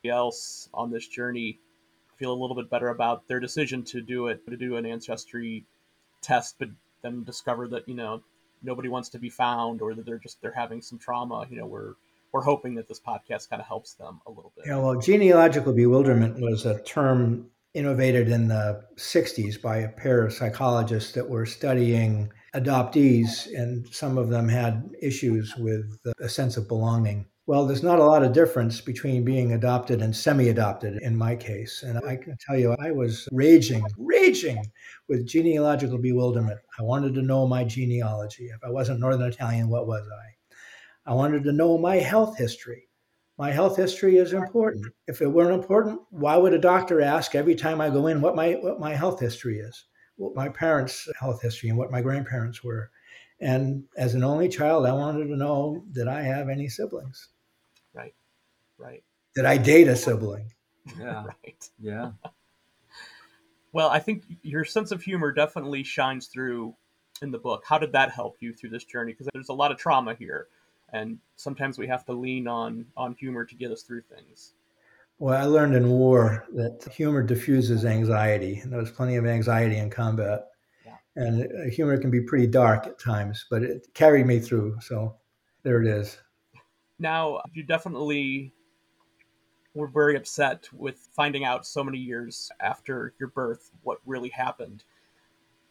else 0.04 0.68
on 0.74 0.90
this 0.90 1.08
journey 1.08 1.60
feel 2.18 2.32
a 2.32 2.40
little 2.40 2.56
bit 2.56 2.70
better 2.72 2.90
about 2.90 3.28
their 3.28 3.40
decision 3.40 3.84
to 3.84 4.02
do 4.02 4.28
it 4.28 4.44
to 4.48 4.58
do 4.58 4.76
an 4.76 4.86
ancestry 4.86 5.64
test 6.22 6.56
but 6.58 6.70
then 7.04 7.24
discover 7.24 7.68
that 7.68 7.88
you 7.88 7.94
know 7.94 8.22
nobody 8.64 8.90
wants 8.90 9.10
to 9.10 9.20
be 9.20 9.30
found 9.30 9.80
or 9.80 9.94
that 9.94 10.04
they're 10.04 10.18
just 10.18 10.42
they're 10.42 10.52
having 10.52 10.82
some 10.82 10.98
trauma 10.98 11.46
you 11.52 11.58
know 11.58 11.68
we're 11.68 11.94
we're 12.32 12.42
hoping 12.42 12.76
that 12.76 12.88
this 12.88 13.00
podcast 13.00 13.50
kind 13.50 13.62
of 13.62 13.68
helps 13.68 13.94
them 13.94 14.22
a 14.26 14.30
little 14.32 14.52
bit. 14.56 14.66
Yeah, 14.68 14.78
well, 14.78 15.00
genealogical 15.00 15.74
bewilderment 15.74 16.40
was 16.40 16.66
a 16.66 16.82
term 16.84 17.50
innovated 17.74 18.30
in 18.30 18.48
the 18.48 18.84
60s 18.96 19.62
by 19.62 19.78
a 19.78 19.90
pair 19.90 20.26
of 20.26 20.34
psychologists 20.34 21.14
that 21.14 21.30
were 21.30 21.46
studying 21.46 22.32
adoptees, 22.56 23.48
and 23.56 23.88
some 23.88 24.18
of 24.18 24.30
them 24.30 24.50
had 24.50 24.90
issues 25.02 25.56
with 25.56 25.98
a 26.20 26.30
sense 26.30 26.58
of 26.58 26.68
belonging. 26.68 27.26
Well, 27.48 27.66
there's 27.66 27.84
not 27.84 28.00
a 28.00 28.06
lot 28.06 28.24
of 28.24 28.34
difference 28.34 28.82
between 28.82 29.26
being 29.26 29.54
adopted 29.54 30.02
and 30.02 30.16
semi 30.16 30.50
adopted 30.50 31.02
in 31.02 31.18
my 31.18 31.36
case. 31.36 31.84
And 31.84 31.98
I 32.08 32.16
can 32.16 32.38
tell 32.40 32.58
you, 32.58 32.76
I 32.80 32.92
was 32.92 33.28
raging, 33.32 33.84
raging 33.98 34.64
with 35.10 35.28
genealogical 35.28 35.98
bewilderment. 35.98 36.60
I 36.80 36.84
wanted 36.84 37.14
to 37.16 37.22
know 37.22 37.48
my 37.48 37.64
genealogy. 37.64 38.46
If 38.46 38.64
I 38.64 38.70
wasn't 38.70 39.00
Northern 39.00 39.30
Italian, 39.30 39.70
what 39.70 39.88
was 39.88 40.08
I? 40.08 41.12
I 41.12 41.14
wanted 41.16 41.44
to 41.44 41.52
know 41.52 41.78
my 41.78 41.96
health 41.96 42.38
history. 42.38 42.88
My 43.38 43.52
health 43.52 43.76
history 43.76 44.18
is 44.18 44.34
important. 44.34 44.86
If 45.08 45.22
it 45.22 45.28
weren't 45.28 45.60
important, 45.60 46.00
why 46.12 46.38
would 46.38 46.54
a 46.54 46.60
doctor 46.60 47.02
ask 47.02 47.34
every 47.34 47.56
time 47.56 47.82
I 47.82 47.90
go 47.90 48.06
in 48.06 48.22
what 48.22 48.36
my 48.36 48.52
what 48.62 48.80
my 48.80 48.94
health 48.94 49.20
history 49.20 49.58
is, 49.58 49.86
what 50.18 50.36
my 50.36 50.50
parents' 50.50 51.08
health 51.20 51.42
history 51.42 51.70
and 51.70 51.78
what 51.78 51.92
my 51.92 52.02
grandparents 52.02 52.64
were? 52.64 52.92
And 53.40 53.86
as 53.98 54.14
an 54.14 54.24
only 54.24 54.50
child, 54.50 54.86
I 54.86 54.94
wanted 54.94 55.26
to 55.28 55.36
know 55.36 55.84
did 55.92 56.08
I 56.08 56.22
have 56.22 56.50
any 56.50 56.68
siblings? 56.68 57.30
Right. 57.94 58.14
Right. 58.78 59.04
Did 59.36 59.46
I 59.46 59.58
date 59.58 59.88
a 59.88 59.96
sibling? 59.96 60.52
Yeah. 61.00 61.26
right. 61.44 61.70
Yeah. 61.80 62.12
Well, 63.74 63.90
I 63.90 64.00
think 64.00 64.24
your 64.42 64.66
sense 64.66 64.92
of 64.92 65.02
humor 65.02 65.32
definitely 65.32 65.84
shines 65.84 66.28
through 66.28 66.76
in 67.22 67.32
the 67.32 67.40
book. 67.40 67.64
How 67.66 67.78
did 67.78 67.94
that 67.94 68.12
help 68.12 68.36
you 68.42 68.52
through 68.52 68.72
this 68.72 68.84
journey? 68.84 69.14
Because 69.14 69.30
there's 69.34 69.48
a 69.48 69.54
lot 69.54 69.72
of 69.72 69.78
trauma 69.78 70.14
here 70.14 70.50
and 70.92 71.20
sometimes 71.36 71.78
we 71.78 71.88
have 71.88 72.06
to 72.06 72.14
lean 72.14 72.48
on 72.48 72.86
on 72.98 73.16
humor 73.16 73.46
to 73.46 73.56
get 73.56 73.72
us 73.72 73.84
through 73.84 74.02
things. 74.02 74.54
Well, 75.22 75.40
I 75.40 75.46
learned 75.46 75.76
in 75.76 75.88
war 75.88 76.48
that 76.56 76.92
humor 76.92 77.22
diffuses 77.22 77.86
anxiety, 77.86 78.58
and 78.58 78.74
there 78.74 78.80
was 78.80 78.90
plenty 78.90 79.18
of 79.18 79.28
anxiety 79.28 79.78
in 79.78 79.88
combat. 79.88 80.48
Yeah. 80.84 80.96
And 81.16 81.44
uh, 81.44 81.70
humor 81.70 81.96
can 82.00 82.10
be 82.10 82.22
pretty 82.22 82.48
dark 82.48 82.88
at 82.88 82.98
times, 82.98 83.46
but 83.48 83.62
it 83.62 83.88
carried 83.94 84.26
me 84.26 84.40
through. 84.40 84.80
So 84.82 85.16
there 85.62 85.80
it 85.80 85.88
is. 85.88 86.18
Now, 86.98 87.40
you 87.54 87.62
definitely 87.62 88.52
were 89.76 89.86
very 89.86 90.16
upset 90.16 90.68
with 90.74 91.08
finding 91.16 91.46
out 91.46 91.68
so 91.68 91.84
many 91.84 92.00
years 92.00 92.50
after 92.60 93.14
your 93.20 93.30
birth 93.30 93.70
what 93.84 94.00
really 94.08 94.30
happened. 94.30 94.86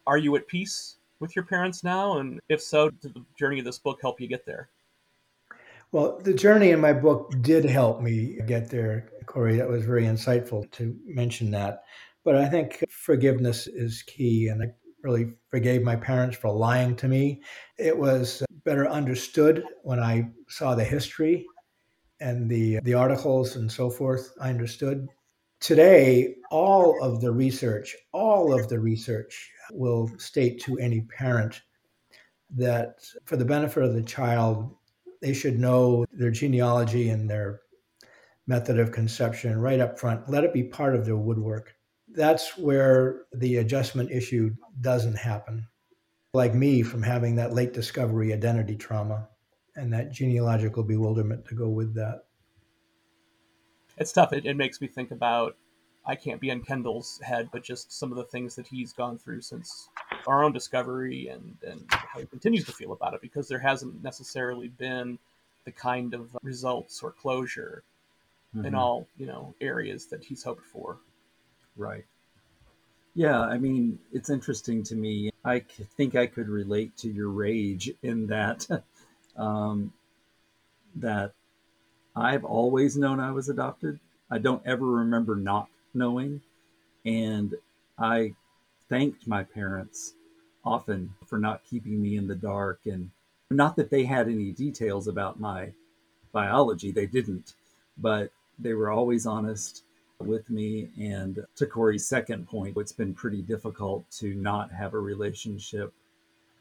Are 0.07 0.17
you 0.17 0.33
at 0.37 0.47
peace 0.47 0.95
with 1.19 1.35
your 1.35 1.43
parents 1.43 1.83
now? 1.83 2.19
And 2.19 2.39
if 2.47 2.61
so, 2.61 2.89
did 2.89 3.13
the 3.15 3.25
journey 3.37 3.59
of 3.59 3.65
this 3.65 3.79
book 3.79 3.99
help 4.01 4.21
you 4.21 4.29
get 4.29 4.45
there? 4.45 4.69
Well, 5.93 6.19
the 6.23 6.33
journey 6.33 6.69
in 6.69 6.79
my 6.79 6.93
book 6.93 7.33
did 7.41 7.65
help 7.65 8.01
me 8.01 8.39
get 8.47 8.69
there, 8.69 9.09
Corey. 9.25 9.57
That 9.57 9.67
was 9.67 9.83
very 9.83 10.05
insightful 10.05 10.71
to 10.71 10.95
mention 11.05 11.51
that. 11.51 11.83
But 12.23 12.37
I 12.37 12.47
think 12.47 12.85
forgiveness 12.89 13.67
is 13.67 14.01
key. 14.03 14.47
And 14.47 14.63
I 14.63 14.67
really 15.03 15.33
forgave 15.49 15.83
my 15.83 15.97
parents 15.97 16.37
for 16.37 16.49
lying 16.49 16.95
to 16.95 17.09
me. 17.09 17.41
It 17.77 17.97
was 17.97 18.41
better 18.63 18.87
understood 18.87 19.65
when 19.83 19.99
I 19.99 20.29
saw 20.47 20.75
the 20.75 20.83
history 20.83 21.45
and 22.21 22.49
the, 22.49 22.79
the 22.83 22.93
articles 22.93 23.57
and 23.57 23.69
so 23.69 23.89
forth. 23.89 24.31
I 24.39 24.49
understood. 24.49 25.07
Today, 25.59 26.35
all 26.51 27.03
of 27.03 27.19
the 27.19 27.31
research, 27.31 27.97
all 28.13 28.57
of 28.57 28.69
the 28.69 28.79
research 28.79 29.51
will 29.71 30.09
state 30.17 30.61
to 30.61 30.77
any 30.77 31.01
parent 31.01 31.61
that 32.55 33.03
for 33.25 33.35
the 33.35 33.45
benefit 33.45 33.83
of 33.83 33.93
the 33.93 34.03
child, 34.03 34.73
they 35.21 35.33
should 35.33 35.59
know 35.59 36.05
their 36.11 36.31
genealogy 36.31 37.09
and 37.09 37.29
their 37.29 37.61
method 38.47 38.79
of 38.79 38.91
conception 38.91 39.59
right 39.59 39.79
up 39.79 39.99
front. 39.99 40.29
Let 40.29 40.43
it 40.43 40.53
be 40.53 40.63
part 40.63 40.95
of 40.95 41.05
their 41.05 41.17
woodwork. 41.17 41.75
That's 42.13 42.57
where 42.57 43.23
the 43.33 43.57
adjustment 43.57 44.11
issue 44.11 44.55
doesn't 44.81 45.15
happen. 45.15 45.67
Like 46.33 46.53
me, 46.53 46.81
from 46.81 47.03
having 47.03 47.35
that 47.35 47.53
late 47.53 47.73
discovery 47.73 48.33
identity 48.33 48.75
trauma 48.75 49.29
and 49.75 49.93
that 49.93 50.11
genealogical 50.11 50.83
bewilderment 50.83 51.45
to 51.45 51.55
go 51.55 51.69
with 51.69 51.93
that. 51.95 52.23
It's 53.97 54.11
tough. 54.11 54.33
It, 54.33 54.45
it 54.45 54.55
makes 54.55 54.81
me 54.81 54.87
think 54.87 55.11
about 55.11 55.55
I 56.11 56.15
can't 56.15 56.41
be 56.41 56.51
on 56.51 56.59
Kendall's 56.59 57.21
head, 57.23 57.47
but 57.53 57.63
just 57.63 57.97
some 57.97 58.11
of 58.11 58.17
the 58.17 58.25
things 58.25 58.53
that 58.55 58.67
he's 58.67 58.91
gone 58.91 59.17
through 59.17 59.39
since 59.39 59.87
our 60.27 60.43
own 60.43 60.51
discovery 60.51 61.29
and, 61.29 61.55
and 61.65 61.85
how 61.89 62.19
he 62.19 62.25
continues 62.25 62.65
to 62.65 62.73
feel 62.73 62.91
about 62.91 63.13
it 63.13 63.21
because 63.21 63.47
there 63.47 63.59
hasn't 63.59 64.03
necessarily 64.03 64.67
been 64.67 65.17
the 65.63 65.71
kind 65.71 66.13
of 66.13 66.35
results 66.43 67.01
or 67.01 67.11
closure 67.11 67.83
mm-hmm. 68.53 68.65
in 68.65 68.75
all 68.75 69.07
you 69.17 69.25
know 69.25 69.55
areas 69.61 70.07
that 70.07 70.21
he's 70.21 70.43
hoped 70.43 70.65
for. 70.65 70.97
Right. 71.77 72.03
Yeah 73.15 73.39
i 73.39 73.57
mean 73.57 73.97
it's 74.11 74.29
interesting 74.29 74.83
to 74.83 74.95
me. 74.95 75.31
I 75.45 75.59
think 75.97 76.15
i 76.15 76.27
could 76.27 76.49
relate 76.49 76.97
to 76.97 77.09
your 77.09 77.29
rage 77.29 77.89
in 78.03 78.27
that 78.27 78.67
um, 79.37 79.93
that 80.95 81.31
i've 82.17 82.43
always 82.43 82.97
known 82.97 83.21
i 83.21 83.31
was 83.31 83.47
adopted. 83.47 83.97
I 84.29 84.39
don't 84.39 84.65
ever 84.65 84.85
remember 84.85 85.35
not 85.35 85.69
knowing 85.93 86.41
and 87.05 87.55
i 87.97 88.33
thanked 88.89 89.27
my 89.27 89.43
parents 89.43 90.13
often 90.63 91.13
for 91.25 91.39
not 91.39 91.63
keeping 91.63 92.01
me 92.01 92.17
in 92.17 92.27
the 92.27 92.35
dark 92.35 92.81
and 92.85 93.09
not 93.49 93.75
that 93.75 93.89
they 93.89 94.05
had 94.05 94.27
any 94.27 94.51
details 94.51 95.07
about 95.07 95.39
my 95.39 95.71
biology, 96.31 96.91
they 96.91 97.05
didn't, 97.05 97.53
but 97.97 98.31
they 98.57 98.73
were 98.73 98.89
always 98.89 99.25
honest 99.25 99.83
with 100.19 100.49
me. 100.49 100.89
And 100.99 101.45
to 101.55 101.65
Corey's 101.65 102.05
second 102.05 102.47
point, 102.47 102.77
it's 102.77 102.91
been 102.91 103.13
pretty 103.13 103.41
difficult 103.41 104.09
to 104.19 104.33
not 104.35 104.71
have 104.71 104.93
a 104.93 104.99
relationship 104.99 105.93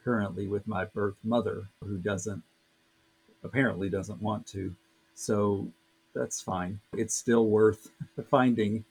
currently 0.03 0.49
with 0.49 0.67
my 0.67 0.85
birth 0.87 1.17
mother 1.23 1.69
who 1.85 1.99
doesn't 1.99 2.43
apparently 3.45 3.89
doesn't 3.89 4.21
want 4.21 4.47
to. 4.49 4.75
So 5.15 5.69
that's 6.15 6.41
fine. 6.41 6.81
It's 6.95 7.15
still 7.15 7.47
worth 7.47 7.91
finding 8.31 8.85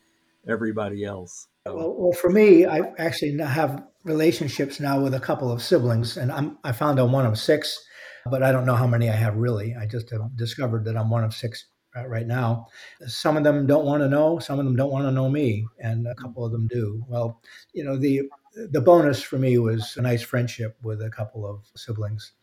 everybody 0.50 1.04
else. 1.04 1.48
Well, 1.66 1.96
well, 1.98 2.12
for 2.14 2.30
me, 2.30 2.66
I 2.66 2.82
actually 2.98 3.38
have 3.38 3.84
relationships 4.04 4.80
now 4.80 5.00
with 5.00 5.14
a 5.14 5.20
couple 5.20 5.52
of 5.52 5.62
siblings, 5.62 6.18
and 6.18 6.32
I'm 6.32 6.58
I 6.64 6.72
found 6.72 7.00
I'm 7.00 7.12
one 7.12 7.26
of 7.26 7.38
six, 7.38 7.80
but 8.26 8.44
I 8.44 8.52
don't 8.52 8.66
know 8.66 8.76
how 8.76 8.88
many 8.88 9.10
I 9.10 9.16
have 9.16 9.36
really. 9.36 9.76
I 9.76 9.86
just 9.86 10.10
have 10.12 10.36
discovered 10.36 10.86
that 10.86 10.98
I'm 10.98 11.10
one 11.10 11.24
of 11.24 11.34
six 11.34 11.66
uh, 11.96 12.08
right 12.08 12.28
now. 12.28 12.68
Some 13.08 13.38
of 13.38 13.44
them 13.44 13.68
don't 13.68 13.86
want 13.86 14.02
to 14.04 14.10
know, 14.10 14.40
some 14.40 14.60
of 14.60 14.66
them 14.66 14.76
don't 14.76 14.92
want 14.92 15.06
to 15.06 15.12
know 15.12 15.30
me, 15.30 15.66
and 15.80 16.08
a 16.08 16.16
couple 16.16 16.46
of 16.46 16.52
them 16.52 16.68
do. 16.68 17.04
Well, 17.08 17.42
you 17.74 17.84
know, 17.84 17.98
the 17.98 18.24
the 18.72 18.82
bonus 18.82 19.22
for 19.22 19.38
me 19.38 19.58
was 19.58 19.96
a 19.98 20.02
nice 20.02 20.22
friendship 20.22 20.78
with 20.84 21.02
a 21.02 21.10
couple 21.10 21.46
of 21.46 21.66
siblings. 21.76 22.34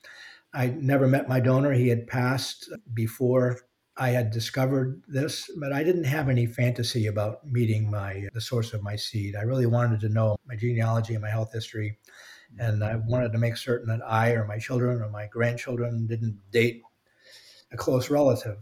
I 0.54 0.68
never 0.68 1.06
met 1.06 1.28
my 1.28 1.40
donor; 1.40 1.72
he 1.72 1.88
had 1.88 2.06
passed 2.06 2.70
before 2.94 3.60
I 3.98 4.10
had 4.10 4.30
discovered 4.30 5.02
this, 5.08 5.50
but 5.56 5.72
I 5.72 5.82
didn't 5.82 6.04
have 6.04 6.28
any 6.28 6.46
fantasy 6.46 7.06
about 7.06 7.46
meeting 7.46 7.90
my 7.90 8.28
the 8.34 8.40
source 8.40 8.74
of 8.74 8.82
my 8.82 8.96
seed. 8.96 9.34
I 9.36 9.42
really 9.42 9.66
wanted 9.66 10.00
to 10.00 10.08
know 10.08 10.36
my 10.46 10.54
genealogy 10.54 11.14
and 11.14 11.22
my 11.22 11.30
health 11.30 11.52
history, 11.52 11.98
and 12.58 12.84
I 12.84 12.96
wanted 12.96 13.32
to 13.32 13.38
make 13.38 13.56
certain 13.56 13.88
that 13.88 14.06
I 14.06 14.32
or 14.32 14.46
my 14.46 14.58
children 14.58 15.00
or 15.00 15.08
my 15.08 15.26
grandchildren 15.26 16.06
didn't 16.06 16.38
date 16.50 16.82
a 17.72 17.76
close 17.76 18.10
relative. 18.10 18.58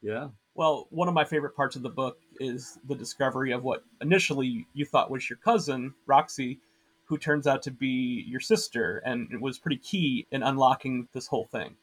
Yeah. 0.00 0.28
Well, 0.54 0.88
one 0.90 1.08
of 1.08 1.14
my 1.14 1.24
favorite 1.24 1.56
parts 1.56 1.76
of 1.76 1.82
the 1.82 1.88
book 1.88 2.18
is 2.40 2.78
the 2.86 2.94
discovery 2.94 3.52
of 3.52 3.62
what 3.62 3.84
initially 4.00 4.66
you 4.74 4.84
thought 4.84 5.10
was 5.10 5.30
your 5.30 5.38
cousin, 5.38 5.94
Roxy, 6.06 6.58
who 7.04 7.16
turns 7.18 7.46
out 7.46 7.62
to 7.62 7.70
be 7.70 8.24
your 8.26 8.40
sister, 8.40 9.00
and 9.04 9.28
it 9.32 9.40
was 9.40 9.58
pretty 9.58 9.78
key 9.78 10.26
in 10.30 10.42
unlocking 10.42 11.08
this 11.12 11.28
whole 11.28 11.46
thing. 11.46 11.76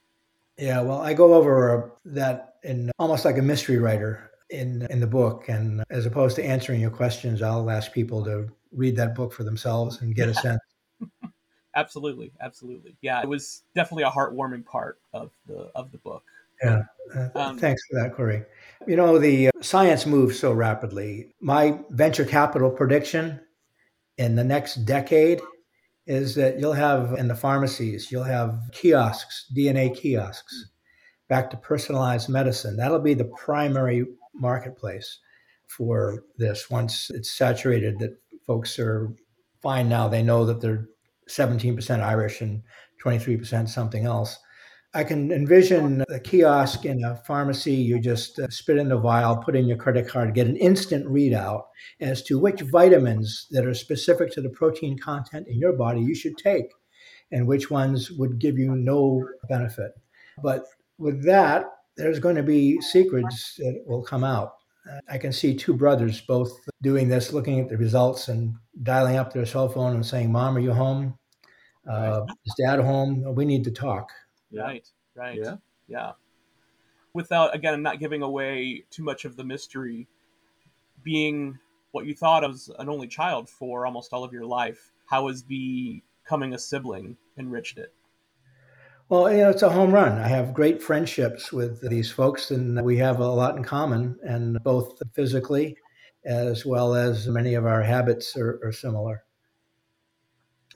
Yeah, 0.57 0.81
well, 0.81 1.01
I 1.01 1.13
go 1.13 1.33
over 1.33 1.93
that 2.05 2.48
in 2.63 2.91
almost 3.00 3.26
like 3.26 3.38
a 3.38 3.41
mystery 3.41 3.78
writer 3.78 4.32
in 4.50 4.88
in 4.89 5.00
the 5.00 5.08
book, 5.08 5.45
and 5.48 5.84
as 5.89 6.06
opposed 6.06 6.36
to 6.38 6.43
answering 6.43 6.82
your 6.82 6.91
questions, 6.91 7.41
I'll 7.41 7.69
ask 7.69 7.91
people 7.91 8.24
to 8.26 8.50
read 8.72 8.95
that 8.98 9.15
book 9.15 9.34
for 9.34 9.43
themselves 9.43 10.02
and 10.02 10.15
get 10.15 10.30
a 10.30 10.34
sense. 10.34 10.62
absolutely, 11.76 12.32
absolutely. 12.41 12.98
Yeah, 13.02 13.22
it 13.22 13.30
was 13.30 13.63
definitely 13.76 14.04
a 14.04 14.10
heartwarming 14.10 14.65
part 14.65 15.00
of 15.13 15.32
the 15.45 15.72
of 15.76 15.91
the 15.91 15.98
book. 16.00 16.24
Yeah, 16.63 16.84
uh, 17.15 17.30
um, 17.36 17.58
thanks 17.58 17.82
for 17.89 18.02
that, 18.02 18.15
Corey. 18.15 18.43
You 18.86 18.98
know, 18.98 19.17
the 19.17 19.50
science 19.62 20.06
moves 20.06 20.38
so 20.38 20.52
rapidly. 20.52 21.34
My 21.39 21.80
venture 21.91 22.26
capital 22.26 22.69
prediction 22.69 23.39
in 24.17 24.36
the 24.36 24.43
next 24.43 24.86
decade 24.86 25.39
is 26.06 26.36
that 26.36 26.60
you'll 26.60 26.74
have 26.74 27.13
in 27.13 27.28
the 27.28 27.36
pharmacies, 27.36 28.12
you'll 28.12 28.24
have 28.24 28.60
kiosks, 28.74 29.45
DNA 29.56 29.95
kiosks, 29.95 30.72
back 31.29 31.49
to 31.51 31.57
personalized 31.57 32.27
medicine. 32.27 32.75
That'll 32.75 32.99
be 32.99 33.13
the 33.13 33.31
primary 33.37 34.05
marketplace 34.33 35.19
for 35.67 36.23
this 36.37 36.69
once 36.69 37.09
it's 37.13 37.31
saturated 37.31 37.99
that 37.99 38.17
folks 38.45 38.79
are 38.79 39.13
fine 39.61 39.87
now. 39.87 40.07
They 40.07 40.23
know 40.23 40.45
that 40.45 40.59
they're 40.59 40.87
17% 41.29 42.01
Irish 42.01 42.41
and 42.41 42.63
23% 43.03 43.69
something 43.69 44.05
else. 44.05 44.37
I 44.95 45.03
can 45.03 45.31
envision 45.31 46.03
a 46.09 46.19
kiosk 46.19 46.83
in 46.83 47.03
a 47.03 47.15
pharmacy. 47.17 47.73
You 47.73 47.99
just 47.99 48.39
uh, 48.39 48.49
spit 48.49 48.77
in 48.77 48.89
the 48.89 48.97
vial, 48.97 49.37
put 49.37 49.55
in 49.55 49.67
your 49.67 49.77
credit 49.77 50.07
card, 50.07 50.33
get 50.33 50.47
an 50.47 50.57
instant 50.57 51.05
readout 51.05 51.61
as 52.01 52.23
to 52.23 52.39
which 52.39 52.61
vitamins 52.61 53.45
that 53.51 53.67
are 53.67 53.75
specific 53.75 54.31
to 54.31 54.41
the 54.41 54.49
protein 54.49 54.97
content 54.97 55.47
in 55.47 55.59
your 55.59 55.73
body 55.73 56.01
you 56.01 56.15
should 56.15 56.37
take 56.37 56.65
and 57.31 57.45
which 57.45 57.69
ones 57.69 58.09
would 58.09 58.39
give 58.39 58.57
you 58.57 58.75
no 58.75 59.23
benefit. 59.47 59.91
But 60.41 60.65
with 60.99 61.23
that, 61.25 61.65
there's 61.97 62.19
going 62.19 62.35
to 62.35 62.43
be 62.43 62.79
secrets 62.81 63.55
that 63.57 63.83
will 63.88 64.03
come 64.03 64.23
out. 64.23 64.53
I 65.09 65.17
can 65.17 65.31
see 65.31 65.55
two 65.55 65.73
brothers 65.73 66.21
both 66.21 66.51
doing 66.81 67.09
this, 67.09 67.33
looking 67.33 67.59
at 67.59 67.69
the 67.69 67.77
results 67.77 68.27
and 68.27 68.55
dialing 68.83 69.17
up 69.17 69.33
their 69.33 69.45
cell 69.45 69.69
phone 69.69 69.95
and 69.95 70.05
saying, 70.05 70.31
Mom, 70.31 70.55
are 70.57 70.62
you 70.62 70.73
home? 70.73 71.17
Uh, 71.89 72.25
is 72.45 72.53
dad 72.57 72.79
home? 72.79 73.35
We 73.35 73.45
need 73.45 73.63
to 73.65 73.71
talk. 73.71 74.12
Right, 74.51 74.88
right. 75.15 75.39
Yeah. 75.41 75.55
Yeah. 75.88 76.12
Without, 77.13 77.55
again, 77.55 77.81
not 77.81 77.99
giving 77.99 78.21
away 78.21 78.83
too 78.89 79.03
much 79.03 79.25
of 79.25 79.35
the 79.35 79.43
mystery, 79.43 80.07
being 81.03 81.57
what 81.91 82.05
you 82.05 82.15
thought 82.15 82.43
of 82.43 82.59
an 82.77 82.89
only 82.89 83.07
child 83.07 83.49
for 83.49 83.85
almost 83.85 84.13
all 84.13 84.23
of 84.23 84.31
your 84.31 84.45
life, 84.45 84.91
how 85.07 85.27
has 85.27 85.43
becoming 85.43 86.53
a 86.53 86.59
sibling 86.59 87.17
enriched 87.38 87.77
it? 87.77 87.93
Well, 89.10 89.32
you 89.32 89.39
know, 89.39 89.50
it's 89.50 89.63
a 89.63 89.72
home 89.72 89.91
run. 89.91 90.19
I 90.19 90.28
have 90.28 90.54
great 90.54 90.84
friendships 90.84 91.52
with 91.52 91.82
these 91.89 92.12
folks, 92.12 92.52
and 92.52 92.80
we 92.84 92.95
have 92.98 93.19
a 93.19 93.28
lot 93.28 93.58
in 93.58 93.63
common, 93.63 94.19
and 94.22 94.63
both 94.63 95.02
physically 95.15 95.76
as 96.26 96.63
well 96.63 96.93
as 96.93 97.28
many 97.28 97.56
of 97.56 97.65
our 97.65 97.82
habits 97.82 98.38
are, 98.38 98.60
are 98.63 98.72
similar. 98.72 99.24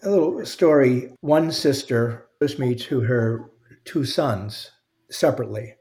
A 0.01 0.09
little 0.09 0.43
story 0.47 1.13
one 1.21 1.51
sister 1.51 2.27
introduced 2.41 2.59
me 2.59 2.75
to 2.87 3.01
her 3.01 3.51
two 3.85 4.03
sons 4.03 4.71
separately. 5.11 5.75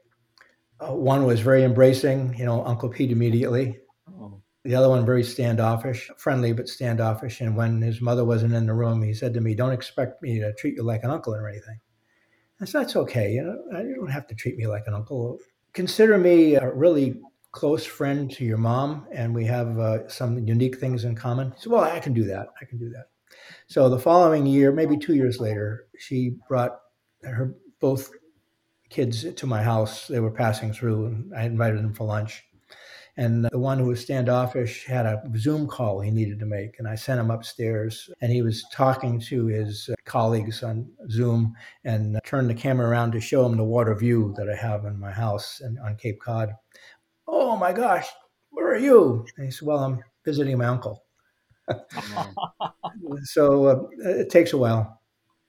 Uh, 0.79 0.93
one 0.93 1.25
was 1.25 1.39
very 1.39 1.63
embracing, 1.63 2.35
you 2.37 2.45
know, 2.45 2.63
Uncle 2.65 2.89
Pete 2.89 3.11
immediately. 3.11 3.79
Oh. 4.07 4.41
The 4.63 4.75
other 4.75 4.89
one 4.89 5.07
very 5.07 5.23
standoffish, 5.23 6.11
friendly 6.17 6.53
but 6.53 6.69
standoffish. 6.69 7.41
And 7.41 7.57
when 7.57 7.81
his 7.81 7.99
mother 7.99 8.23
wasn't 8.23 8.53
in 8.53 8.67
the 8.67 8.73
room, 8.75 9.01
he 9.01 9.13
said 9.13 9.33
to 9.33 9.41
me, 9.41 9.55
"Don't 9.55 9.73
expect 9.73 10.21
me 10.21 10.39
to 10.39 10.53
treat 10.53 10.75
you 10.75 10.83
like 10.83 11.03
an 11.03 11.09
uncle 11.09 11.33
or 11.33 11.49
anything." 11.49 11.79
I 12.63 12.65
said, 12.65 12.81
"That's 12.81 12.95
okay. 12.95 13.33
You 13.33 13.43
know, 13.43 13.81
you 13.81 13.95
don't 13.95 14.07
have 14.07 14.25
to 14.27 14.35
treat 14.35 14.57
me 14.57 14.67
like 14.67 14.87
an 14.87 14.93
uncle. 14.93 15.39
Consider 15.73 16.17
me 16.17 16.55
a 16.55 16.73
really 16.73 17.19
close 17.51 17.85
friend 17.85 18.31
to 18.31 18.45
your 18.45 18.57
mom, 18.57 19.05
and 19.11 19.35
we 19.35 19.45
have 19.45 19.77
uh, 19.77 20.07
some 20.07 20.39
unique 20.47 20.79
things 20.79 21.03
in 21.03 21.13
common." 21.13 21.53
Said, 21.57 21.71
"Well, 21.73 21.83
I 21.83 21.99
can 21.99 22.13
do 22.13 22.23
that. 22.23 22.47
I 22.61 22.65
can 22.65 22.77
do 22.77 22.89
that." 22.89 23.07
So 23.67 23.89
the 23.89 23.99
following 23.99 24.45
year, 24.45 24.71
maybe 24.71 24.97
two 24.97 25.13
years 25.13 25.39
later, 25.39 25.87
she 25.97 26.37
brought 26.47 26.79
her 27.23 27.55
both 27.81 28.11
kids 28.89 29.25
to 29.33 29.45
my 29.45 29.61
house. 29.61 30.07
They 30.07 30.21
were 30.21 30.31
passing 30.31 30.71
through, 30.71 31.07
and 31.07 31.33
I 31.35 31.43
invited 31.43 31.79
them 31.79 31.93
for 31.93 32.05
lunch. 32.05 32.43
And 33.15 33.45
the 33.45 33.59
one 33.59 33.77
who 33.77 33.85
was 33.85 34.01
standoffish 34.01 34.85
had 34.85 35.05
a 35.05 35.21
Zoom 35.37 35.67
call 35.67 35.99
he 35.99 36.09
needed 36.09 36.39
to 36.39 36.47
make. 36.47 36.79
And 36.79 36.87
I 36.87 36.95
sent 36.95 37.19
him 37.19 37.29
upstairs, 37.29 38.09
and 38.21 38.31
he 38.31 38.41
was 38.41 38.65
talking 38.71 39.19
to 39.21 39.45
his 39.45 39.89
colleagues 40.05 40.63
on 40.63 40.89
Zoom 41.11 41.53
and 41.83 42.19
turned 42.25 42.49
the 42.49 42.55
camera 42.55 42.89
around 42.89 43.11
to 43.11 43.21
show 43.21 43.45
him 43.45 43.55
the 43.55 43.63
water 43.63 43.93
view 43.93 44.33
that 44.37 44.49
I 44.49 44.55
have 44.55 44.85
in 44.85 44.99
my 44.99 45.11
house 45.11 45.61
and 45.61 45.77
on 45.79 45.95
Cape 45.95 46.19
Cod. 46.21 46.53
Oh 47.27 47.55
my 47.55 47.71
gosh, 47.71 48.07
where 48.49 48.67
are 48.67 48.77
you? 48.77 49.25
And 49.37 49.45
he 49.45 49.51
said, 49.51 49.67
Well, 49.67 49.79
I'm 49.79 50.03
visiting 50.25 50.57
my 50.57 50.65
uncle. 50.65 51.03
so 53.23 53.65
uh, 53.65 53.83
it 53.99 54.29
takes 54.29 54.53
a 54.53 54.57
while. 54.57 55.01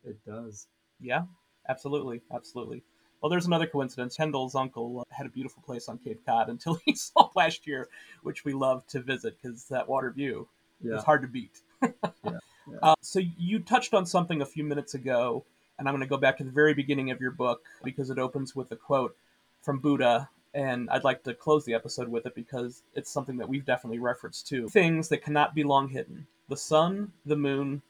It 0.04 0.18
does. 0.26 0.66
Yeah, 1.00 1.22
absolutely. 1.68 2.20
Absolutely. 2.32 2.84
Well, 3.24 3.30
there's 3.30 3.46
another 3.46 3.66
coincidence. 3.66 4.18
Kendall's 4.18 4.54
uncle 4.54 5.00
uh, 5.00 5.04
had 5.08 5.24
a 5.24 5.30
beautiful 5.30 5.62
place 5.62 5.88
on 5.88 5.96
Cape 5.96 6.20
Cod 6.26 6.50
until 6.50 6.74
he 6.84 6.94
saw 6.94 7.30
last 7.34 7.66
year, 7.66 7.88
which 8.22 8.44
we 8.44 8.52
love 8.52 8.86
to 8.88 9.00
visit 9.00 9.38
because 9.40 9.64
that 9.68 9.88
water 9.88 10.10
view 10.10 10.46
yeah. 10.82 10.96
is 10.96 11.04
hard 11.04 11.22
to 11.22 11.28
beat. 11.28 11.62
yeah. 11.82 11.88
Yeah. 12.22 12.78
Uh, 12.82 12.94
so 13.00 13.22
you 13.38 13.60
touched 13.60 13.94
on 13.94 14.04
something 14.04 14.42
a 14.42 14.44
few 14.44 14.62
minutes 14.62 14.92
ago, 14.92 15.42
and 15.78 15.88
I'm 15.88 15.94
going 15.94 16.06
to 16.06 16.06
go 16.06 16.18
back 16.18 16.36
to 16.36 16.44
the 16.44 16.50
very 16.50 16.74
beginning 16.74 17.12
of 17.12 17.20
your 17.22 17.30
book 17.30 17.62
because 17.82 18.10
it 18.10 18.18
opens 18.18 18.54
with 18.54 18.70
a 18.72 18.76
quote 18.76 19.16
from 19.62 19.78
Buddha, 19.78 20.28
and 20.52 20.90
I'd 20.90 21.04
like 21.04 21.22
to 21.22 21.32
close 21.32 21.64
the 21.64 21.72
episode 21.72 22.08
with 22.08 22.26
it 22.26 22.34
because 22.34 22.82
it's 22.92 23.10
something 23.10 23.38
that 23.38 23.48
we've 23.48 23.64
definitely 23.64 24.00
referenced 24.00 24.48
too. 24.48 24.68
Things 24.68 25.08
that 25.08 25.22
cannot 25.22 25.54
be 25.54 25.64
long 25.64 25.88
hidden: 25.88 26.26
the 26.50 26.58
sun, 26.58 27.12
the 27.24 27.36
moon, 27.36 27.80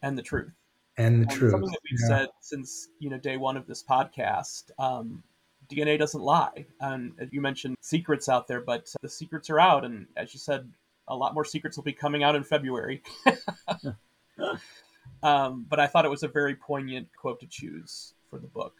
and 0.00 0.16
the 0.16 0.22
truth 0.22 0.52
and 1.00 1.22
the 1.22 1.26
truth. 1.26 1.52
Something 1.52 1.70
that 1.70 1.80
we've 1.90 2.00
yeah. 2.02 2.08
said 2.08 2.28
since 2.40 2.88
you 2.98 3.10
know 3.10 3.18
day 3.18 3.36
one 3.36 3.56
of 3.56 3.66
this 3.66 3.82
podcast. 3.82 4.70
Um, 4.78 5.22
DNA 5.70 5.98
doesn't 5.98 6.20
lie, 6.20 6.66
and 6.80 7.12
you 7.30 7.40
mentioned 7.40 7.76
secrets 7.80 8.28
out 8.28 8.48
there, 8.48 8.60
but 8.60 8.92
the 9.02 9.08
secrets 9.08 9.48
are 9.50 9.60
out, 9.60 9.84
and 9.84 10.06
as 10.16 10.34
you 10.34 10.40
said, 10.40 10.68
a 11.08 11.14
lot 11.14 11.32
more 11.32 11.44
secrets 11.44 11.76
will 11.76 11.84
be 11.84 11.92
coming 11.92 12.24
out 12.24 12.34
in 12.34 12.42
February. 12.42 13.02
um, 15.22 15.66
but 15.68 15.78
I 15.78 15.86
thought 15.86 16.04
it 16.04 16.10
was 16.10 16.24
a 16.24 16.28
very 16.28 16.56
poignant 16.56 17.08
quote 17.16 17.38
to 17.40 17.46
choose 17.46 18.14
for 18.28 18.40
the 18.40 18.48
book. 18.48 18.74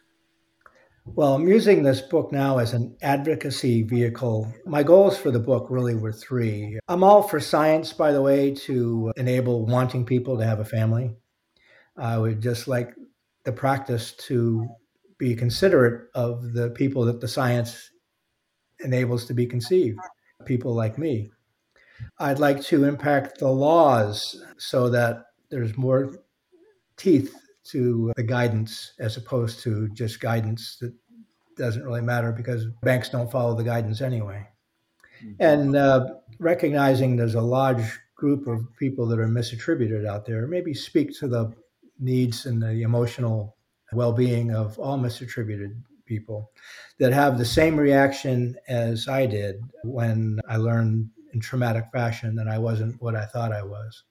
Well, 1.06 1.34
I'm 1.34 1.48
using 1.48 1.82
this 1.82 2.00
book 2.00 2.30
now 2.30 2.58
as 2.58 2.72
an 2.72 2.96
advocacy 3.02 3.82
vehicle. 3.82 4.52
My 4.66 4.82
goals 4.82 5.16
for 5.16 5.30
the 5.30 5.38
book 5.38 5.66
really 5.70 5.94
were 5.94 6.12
three. 6.12 6.78
I'm 6.88 7.02
all 7.02 7.22
for 7.22 7.40
science, 7.40 7.92
by 7.92 8.12
the 8.12 8.22
way, 8.22 8.54
to 8.66 9.12
enable 9.16 9.64
wanting 9.64 10.04
people 10.04 10.38
to 10.38 10.44
have 10.44 10.60
a 10.60 10.64
family. 10.64 11.16
I 12.00 12.18
would 12.18 12.40
just 12.40 12.66
like 12.66 12.94
the 13.44 13.52
practice 13.52 14.12
to 14.12 14.68
be 15.18 15.34
considerate 15.34 16.08
of 16.14 16.52
the 16.54 16.70
people 16.70 17.04
that 17.04 17.20
the 17.20 17.28
science 17.28 17.90
enables 18.80 19.26
to 19.26 19.34
be 19.34 19.46
conceived, 19.46 19.98
people 20.46 20.74
like 20.74 20.96
me. 20.96 21.30
I'd 22.18 22.38
like 22.38 22.62
to 22.64 22.84
impact 22.84 23.38
the 23.38 23.48
laws 23.48 24.42
so 24.56 24.88
that 24.88 25.26
there's 25.50 25.76
more 25.76 26.16
teeth 26.96 27.34
to 27.64 28.12
the 28.16 28.22
guidance 28.22 28.94
as 28.98 29.18
opposed 29.18 29.60
to 29.60 29.88
just 29.90 30.20
guidance 30.20 30.78
that 30.80 30.94
doesn't 31.56 31.84
really 31.84 32.00
matter 32.00 32.32
because 32.32 32.64
banks 32.82 33.10
don't 33.10 33.30
follow 33.30 33.54
the 33.54 33.62
guidance 33.62 34.00
anyway. 34.00 34.46
Mm-hmm. 35.22 35.42
And 35.42 35.76
uh, 35.76 36.14
recognizing 36.38 37.16
there's 37.16 37.34
a 37.34 37.42
large 37.42 37.98
group 38.14 38.46
of 38.46 38.66
people 38.78 39.06
that 39.08 39.18
are 39.18 39.28
misattributed 39.28 40.06
out 40.06 40.24
there, 40.24 40.46
maybe 40.46 40.72
speak 40.72 41.18
to 41.18 41.28
the 41.28 41.52
needs 42.00 42.46
and 42.46 42.62
the 42.62 42.82
emotional 42.82 43.56
well-being 43.92 44.54
of 44.54 44.78
all 44.78 44.98
misattributed 44.98 45.80
people 46.06 46.50
that 46.98 47.12
have 47.12 47.38
the 47.38 47.44
same 47.44 47.76
reaction 47.76 48.56
as 48.68 49.08
I 49.08 49.26
did 49.26 49.62
when 49.84 50.40
I 50.48 50.56
learned 50.56 51.08
in 51.32 51.40
traumatic 51.40 51.84
fashion 51.92 52.34
that 52.36 52.48
I 52.48 52.58
wasn't 52.58 53.00
what 53.00 53.14
I 53.14 53.26
thought 53.26 53.52
I 53.52 53.62
was. 53.62 54.02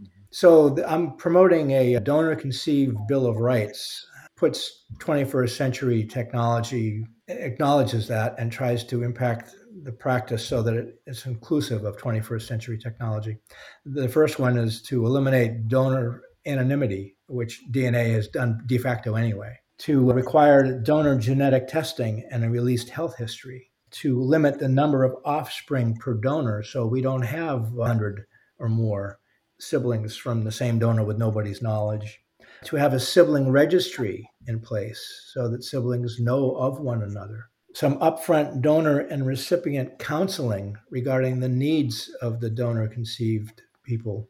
Mm-hmm. 0.00 0.22
So 0.30 0.82
I'm 0.86 1.16
promoting 1.16 1.72
a 1.72 2.00
donor 2.00 2.34
conceived 2.34 2.96
Bill 3.06 3.26
of 3.26 3.36
Rights, 3.36 4.06
puts 4.36 4.86
21st 4.98 5.50
century 5.50 6.04
technology, 6.04 7.04
acknowledges 7.28 8.08
that, 8.08 8.34
and 8.38 8.50
tries 8.50 8.84
to 8.84 9.02
impact 9.02 9.54
the 9.84 9.92
practice 9.92 10.46
so 10.46 10.62
that 10.62 10.94
it's 11.06 11.26
inclusive 11.26 11.84
of 11.84 11.96
21st 11.96 12.42
century 12.42 12.78
technology. 12.78 13.36
The 13.84 14.08
first 14.08 14.38
one 14.38 14.56
is 14.56 14.82
to 14.82 15.04
eliminate 15.06 15.68
donor 15.68 16.22
anonymity, 16.46 17.16
which 17.32 17.62
DNA 17.70 18.12
has 18.12 18.28
done 18.28 18.62
de 18.66 18.78
facto 18.78 19.14
anyway, 19.14 19.58
to 19.78 20.12
require 20.12 20.80
donor 20.80 21.16
genetic 21.16 21.66
testing 21.66 22.24
and 22.30 22.44
a 22.44 22.50
released 22.50 22.90
health 22.90 23.16
history, 23.16 23.70
to 23.90 24.20
limit 24.20 24.58
the 24.58 24.68
number 24.68 25.04
of 25.04 25.16
offspring 25.24 25.96
per 25.96 26.14
donor 26.14 26.62
so 26.62 26.86
we 26.86 27.00
don't 27.00 27.22
have 27.22 27.72
100 27.72 28.26
or 28.58 28.68
more 28.68 29.18
siblings 29.58 30.16
from 30.16 30.44
the 30.44 30.52
same 30.52 30.78
donor 30.78 31.04
with 31.04 31.18
nobody's 31.18 31.62
knowledge, 31.62 32.20
to 32.64 32.76
have 32.76 32.92
a 32.92 33.00
sibling 33.00 33.50
registry 33.50 34.28
in 34.46 34.60
place 34.60 35.30
so 35.32 35.48
that 35.48 35.64
siblings 35.64 36.20
know 36.20 36.54
of 36.56 36.80
one 36.80 37.02
another. 37.02 37.48
Some 37.74 37.98
upfront 38.00 38.60
donor 38.60 38.98
and 38.98 39.26
recipient 39.26 39.98
counseling 39.98 40.76
regarding 40.90 41.40
the 41.40 41.48
needs 41.48 42.10
of 42.20 42.40
the 42.40 42.50
donor 42.50 42.86
conceived 42.86 43.62
people 43.84 44.28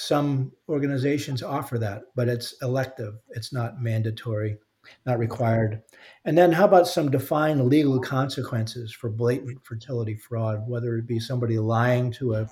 some 0.00 0.52
organizations 0.68 1.42
offer 1.42 1.78
that, 1.78 2.02
but 2.14 2.28
it's 2.28 2.54
elective, 2.62 3.14
it's 3.30 3.52
not 3.52 3.80
mandatory. 3.80 4.58
not 5.04 5.18
required. 5.18 5.82
And 6.24 6.36
then, 6.36 6.52
how 6.52 6.64
about 6.64 6.88
some 6.88 7.10
defined 7.10 7.68
legal 7.68 8.00
consequences 8.00 8.92
for 8.92 9.10
blatant 9.10 9.62
fertility 9.64 10.16
fraud, 10.16 10.66
whether 10.66 10.96
it 10.96 11.06
be 11.06 11.20
somebody 11.20 11.58
lying 11.58 12.10
to 12.12 12.34
a, 12.34 12.48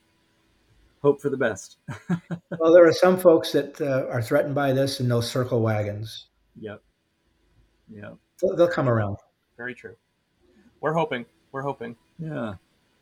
hope 1.04 1.20
for 1.20 1.28
the 1.28 1.36
best. 1.36 1.76
well, 2.58 2.72
there 2.72 2.86
are 2.86 2.92
some 2.92 3.18
folks 3.18 3.52
that 3.52 3.78
uh, 3.80 4.06
are 4.10 4.22
threatened 4.22 4.54
by 4.54 4.72
this 4.72 5.00
and 5.00 5.10
they'll 5.10 5.22
circle 5.22 5.60
wagons. 5.60 6.28
Yep. 6.58 6.82
Yep. 7.90 8.16
They'll, 8.40 8.56
they'll 8.56 8.68
come 8.68 8.88
around. 8.88 9.18
Very 9.58 9.74
true. 9.74 9.94
We're 10.80 10.94
hoping. 10.94 11.26
We're 11.52 11.62
hoping. 11.62 11.94
Yeah. 12.18 12.54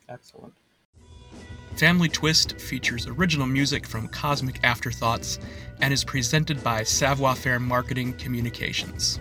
Excellent. 0.08 0.52
Family 1.76 2.08
Twist 2.08 2.60
features 2.60 3.06
original 3.06 3.46
music 3.46 3.86
from 3.86 4.08
Cosmic 4.08 4.62
Afterthoughts 4.64 5.38
and 5.80 5.92
is 5.92 6.04
presented 6.04 6.62
by 6.62 6.82
Savoir 6.82 7.34
Faire 7.36 7.60
Marketing 7.60 8.12
Communications. 8.14 9.20